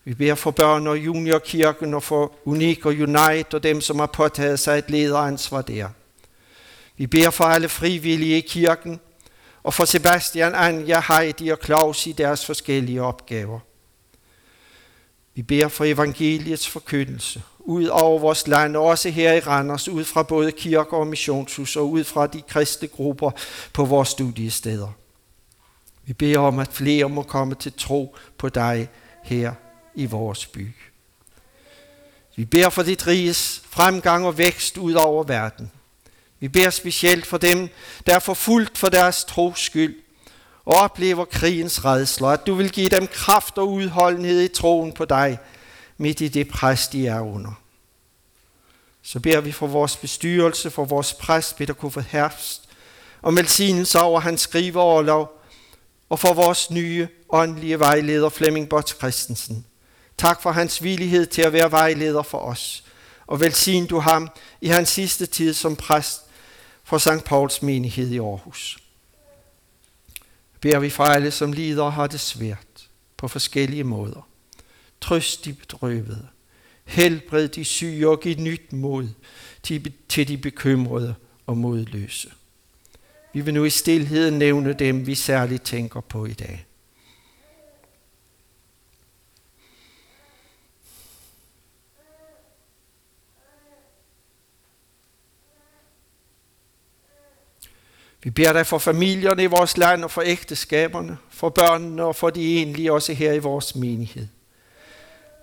Vi 0.03 0.13
beder 0.13 0.35
for 0.35 0.51
børn 0.51 0.87
og 0.87 0.97
juniorkirken 0.97 1.93
og 1.93 2.03
for 2.03 2.31
Unik 2.45 2.85
og 2.85 2.91
Unite 2.91 3.55
og 3.55 3.63
dem, 3.63 3.81
som 3.81 3.99
har 3.99 4.05
påtaget 4.05 4.59
sig 4.59 4.77
et 4.77 4.89
lederansvar 4.89 5.61
der. 5.61 5.87
Vi 6.97 7.07
beder 7.07 7.29
for 7.29 7.43
alle 7.43 7.69
frivillige 7.69 8.37
i 8.37 8.41
kirken 8.41 8.99
og 9.63 9.73
for 9.73 9.85
Sebastian, 9.85 10.55
Anja, 10.55 11.01
Heidi 11.07 11.49
og 11.49 11.59
Claus 11.65 12.07
i 12.07 12.11
deres 12.11 12.45
forskellige 12.45 13.01
opgaver. 13.01 13.59
Vi 15.35 15.41
beder 15.41 15.67
for 15.67 15.85
evangeliets 15.85 16.67
forkyndelse 16.67 17.41
ud 17.65 17.85
over 17.85 18.19
vores 18.19 18.47
land, 18.47 18.75
også 18.75 19.09
her 19.09 19.33
i 19.33 19.39
Randers, 19.39 19.89
ud 19.89 20.03
fra 20.03 20.23
både 20.23 20.51
kirker 20.51 20.97
og 20.97 21.07
missionshus 21.07 21.75
og 21.75 21.89
ud 21.89 22.03
fra 22.03 22.27
de 22.27 22.41
kristne 22.41 22.87
grupper 22.87 23.31
på 23.73 23.85
vores 23.85 24.09
studiesteder. 24.09 24.87
Vi 26.05 26.13
beder 26.13 26.39
om, 26.39 26.59
at 26.59 26.69
flere 26.71 27.09
må 27.09 27.23
komme 27.23 27.55
til 27.55 27.73
tro 27.77 28.15
på 28.37 28.49
dig 28.49 28.89
her 29.23 29.53
i 29.95 30.05
vores 30.05 30.45
by. 30.45 30.67
Vi 32.35 32.45
beder 32.45 32.69
for 32.69 32.83
dit 32.83 33.07
riges 33.07 33.61
fremgang 33.69 34.25
og 34.25 34.37
vækst 34.37 34.77
ud 34.77 34.93
over 34.93 35.23
verden. 35.23 35.71
Vi 36.39 36.47
beder 36.47 36.69
specielt 36.69 37.25
for 37.25 37.37
dem, 37.37 37.69
der 38.07 38.15
er 38.15 38.19
forfulgt 38.19 38.77
for 38.77 38.89
deres 38.89 39.23
tros 39.23 39.59
skyld 39.59 39.95
og 40.65 40.73
oplever 40.73 41.25
krigens 41.25 41.85
redsler, 41.85 42.27
at 42.27 42.47
du 42.47 42.53
vil 42.53 42.71
give 42.71 42.89
dem 42.89 43.07
kraft 43.07 43.57
og 43.57 43.71
udholdenhed 43.71 44.41
i 44.41 44.47
troen 44.47 44.91
på 44.91 45.05
dig, 45.05 45.39
midt 45.97 46.21
i 46.21 46.27
det 46.27 46.47
pres, 46.47 46.87
de 46.87 47.07
er 47.07 47.19
under. 47.19 47.51
Så 49.01 49.19
beder 49.19 49.41
vi 49.41 49.51
for 49.51 49.67
vores 49.67 49.97
bestyrelse, 49.97 50.71
for 50.71 50.85
vores 50.85 51.13
præst 51.13 51.57
Peter 51.57 51.73
Kofod 51.73 52.03
Herfst, 52.03 52.69
og 53.21 53.35
velsignelse 53.35 53.99
over 53.99 54.19
hans 54.19 54.41
skriveoverlov, 54.41 55.41
og 56.09 56.19
for 56.19 56.33
vores 56.33 56.71
nye 56.71 57.07
åndelige 57.29 57.79
vejleder 57.79 58.29
Flemming 58.29 58.69
Bots 58.69 58.95
Christensen. 58.97 59.65
Tak 60.17 60.41
for 60.41 60.51
hans 60.51 60.83
villighed 60.83 61.25
til 61.25 61.41
at 61.41 61.53
være 61.53 61.71
vejleder 61.71 62.21
for 62.21 62.37
os, 62.37 62.83
og 63.27 63.39
velsign 63.39 63.87
du 63.87 63.99
ham 63.99 64.29
i 64.61 64.67
hans 64.67 64.89
sidste 64.89 65.25
tid 65.25 65.53
som 65.53 65.75
præst 65.75 66.21
for 66.83 66.97
St. 66.97 67.23
Pauls 67.25 67.61
menighed 67.61 68.11
i 68.11 68.19
Aarhus. 68.19 68.77
Beder 70.61 70.79
vi 70.79 70.89
for 70.89 71.03
alle, 71.03 71.31
som 71.31 71.53
lider 71.53 71.83
og 71.83 71.93
har 71.93 72.07
det 72.07 72.19
svært 72.19 72.87
på 73.17 73.27
forskellige 73.27 73.83
måder. 73.83 74.27
Trøst 75.03 75.45
de 75.45 75.53
bedrøvede. 75.53 76.27
Helbred 76.85 77.47
de 77.47 77.65
syge 77.65 78.09
og 78.09 78.19
giv 78.19 78.35
nyt 78.37 78.73
mod 78.73 79.07
til 80.09 80.27
de 80.27 80.37
bekymrede 80.37 81.15
og 81.45 81.57
modløse. 81.57 82.31
Vi 83.33 83.41
vil 83.41 83.53
nu 83.53 83.63
i 83.63 83.69
stilhed 83.69 84.31
nævne 84.31 84.73
dem, 84.73 85.07
vi 85.07 85.15
særligt 85.15 85.63
tænker 85.63 86.01
på 86.01 86.25
i 86.25 86.33
dag. 86.33 86.65
Vi 98.23 98.29
beder 98.29 98.53
dig 98.53 98.67
for 98.67 98.77
familierne 98.77 99.43
i 99.43 99.45
vores 99.45 99.77
land 99.77 100.03
og 100.03 100.11
for 100.11 100.21
ægteskaberne, 100.25 101.17
for 101.29 101.49
børnene 101.49 102.03
og 102.03 102.15
for 102.15 102.29
de 102.29 102.57
enlige 102.57 102.93
også 102.93 103.13
her 103.13 103.33
i 103.33 103.39
vores 103.39 103.75
menighed. 103.75 104.27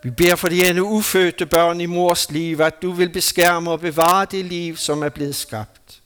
Vi 0.03 0.11
beder 0.11 0.37
for 0.37 0.49
de 0.49 0.69
endnu 0.69 0.89
ufødte 0.89 1.47
børn 1.47 1.81
i 1.81 1.87
mors 1.87 2.31
liv, 2.31 2.61
at 2.61 2.83
du 2.83 2.93
vil 2.93 3.13
beskærme 3.13 3.71
og 3.71 3.81
bevare 3.81 4.27
det 4.31 4.45
liv, 4.45 4.77
som 4.77 5.03
er 5.03 5.09
blevet 5.09 5.35
skabt. 5.35 6.03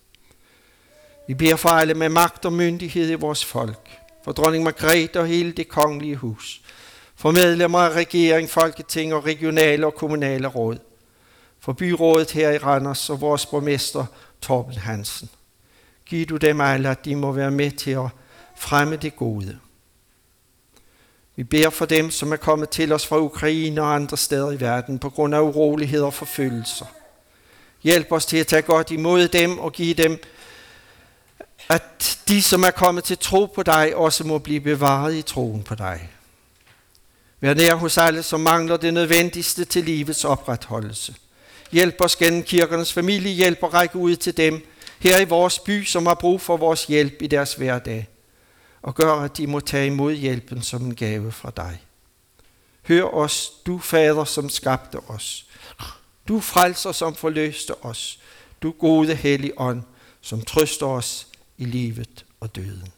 Vi 1.29 1.35
beder 1.35 1.57
for 1.57 1.69
alle 1.69 1.95
med 1.95 2.09
magt 2.09 2.45
og 2.45 2.53
myndighed 2.53 3.11
i 3.11 3.15
vores 3.15 3.45
folk, 3.45 3.91
for 4.25 4.33
dronning 4.33 4.65
Margrethe 4.65 5.21
og 5.21 5.27
hele 5.27 5.53
det 5.53 5.69
kongelige 5.69 6.17
hus, 6.17 6.61
for 7.17 7.31
medlemmer 7.31 7.79
af 7.79 7.91
regering, 7.91 8.51
folketing 8.51 9.15
og 9.15 9.25
regionale 9.25 9.87
og 9.87 9.95
kommunale 9.95 10.49
råd, 10.49 10.79
for 11.61 11.73
byrådet 11.73 12.31
her 12.31 12.51
i 12.51 12.59
Randers 12.59 13.11
og 13.11 13.21
vores 13.21 13.47
borgmester 13.47 14.07
Torben 14.41 14.75
Hansen. 14.75 15.31
Giv 16.07 16.27
du 16.27 16.37
dem 16.37 16.61
alle, 16.61 16.89
at 16.89 17.05
de 17.05 17.17
må 17.17 17.33
være 17.33 17.51
med 17.51 17.71
til 17.71 17.91
at 17.91 18.09
fremme 18.57 18.97
det 18.97 19.17
gode. 19.17 19.59
Vi 21.37 21.45
beder 21.45 21.71
for 21.71 21.85
dem, 21.87 22.11
som 22.11 22.33
er 22.33 22.37
kommet 22.37 22.69
til 22.71 22.93
os 22.93 23.07
fra 23.07 23.19
Ukraine 23.19 23.83
og 23.83 23.95
andre 23.95 24.17
steder 24.17 24.51
i 24.51 24.61
verden 24.61 24.99
på 24.99 25.11
grund 25.11 25.35
af 25.35 25.41
uroligheder 25.41 26.07
og 26.07 26.15
forfølgelser. 26.15 26.87
Hjælp 27.83 28.13
os 28.13 28.27
til 28.27 28.37
at 28.37 28.47
tage 28.47 28.63
godt 28.63 28.91
imod 28.91 29.29
dem 29.29 29.59
og 29.59 29.73
give 29.73 29.95
dem, 29.95 30.23
at 31.69 32.19
de, 32.29 32.43
som 32.43 32.63
er 32.63 32.71
kommet 32.71 33.05
til 33.05 33.19
tro 33.19 33.47
på 33.47 33.63
dig, 33.63 33.97
også 33.97 34.25
må 34.25 34.39
blive 34.39 34.61
bevaret 34.61 35.15
i 35.15 35.23
troen 35.23 35.63
på 35.63 35.75
dig. 35.75 36.09
Vær 37.41 37.55
nær 37.55 37.75
hos 37.75 37.99
alle, 37.99 38.23
som 38.23 38.41
mangler 38.41 38.77
det 38.77 38.95
nødvendigste 38.95 39.65
til 39.65 39.85
livets 39.85 40.25
opretholdelse. 40.25 41.15
Hjælp 41.73 42.01
os 42.01 42.17
gennem 42.17 42.43
kirkernes 42.43 42.93
familie, 42.93 43.33
hjælp 43.33 43.59
og 43.63 43.75
række 43.75 43.97
ud 43.97 44.17
til 44.17 44.37
dem, 44.37 44.67
her 44.99 45.19
i 45.19 45.25
vores 45.25 45.59
by, 45.59 45.85
som 45.85 46.07
har 46.07 46.15
brug 46.15 46.41
for 46.41 46.57
vores 46.57 46.85
hjælp 46.85 47.23
i 47.23 47.27
deres 47.27 47.55
hverdag, 47.55 48.09
og 48.85 48.95
gør, 48.95 49.13
at 49.13 49.37
de 49.37 49.47
må 49.47 49.61
tage 49.61 49.87
imod 49.87 50.15
hjælpen 50.15 50.63
som 50.63 50.85
en 50.85 50.95
gave 50.95 51.33
fra 51.33 51.53
dig. 51.57 51.83
Hør 52.89 53.05
os, 53.05 53.53
du 53.67 53.79
fader, 53.79 54.25
som 54.25 54.49
skabte 54.49 54.99
os. 54.99 55.47
Du 56.29 56.41
frelser, 56.41 56.93
som 56.93 57.15
forløste 57.15 57.85
os. 57.85 58.21
Du 58.63 58.71
gode 58.71 59.15
hellig 59.15 59.53
ånd, 59.57 59.83
som 60.21 60.43
trøster 60.43 60.87
os 60.87 61.29
i 61.59 61.65
livet 61.65 62.25
og 62.41 62.57
døden. 62.57 62.93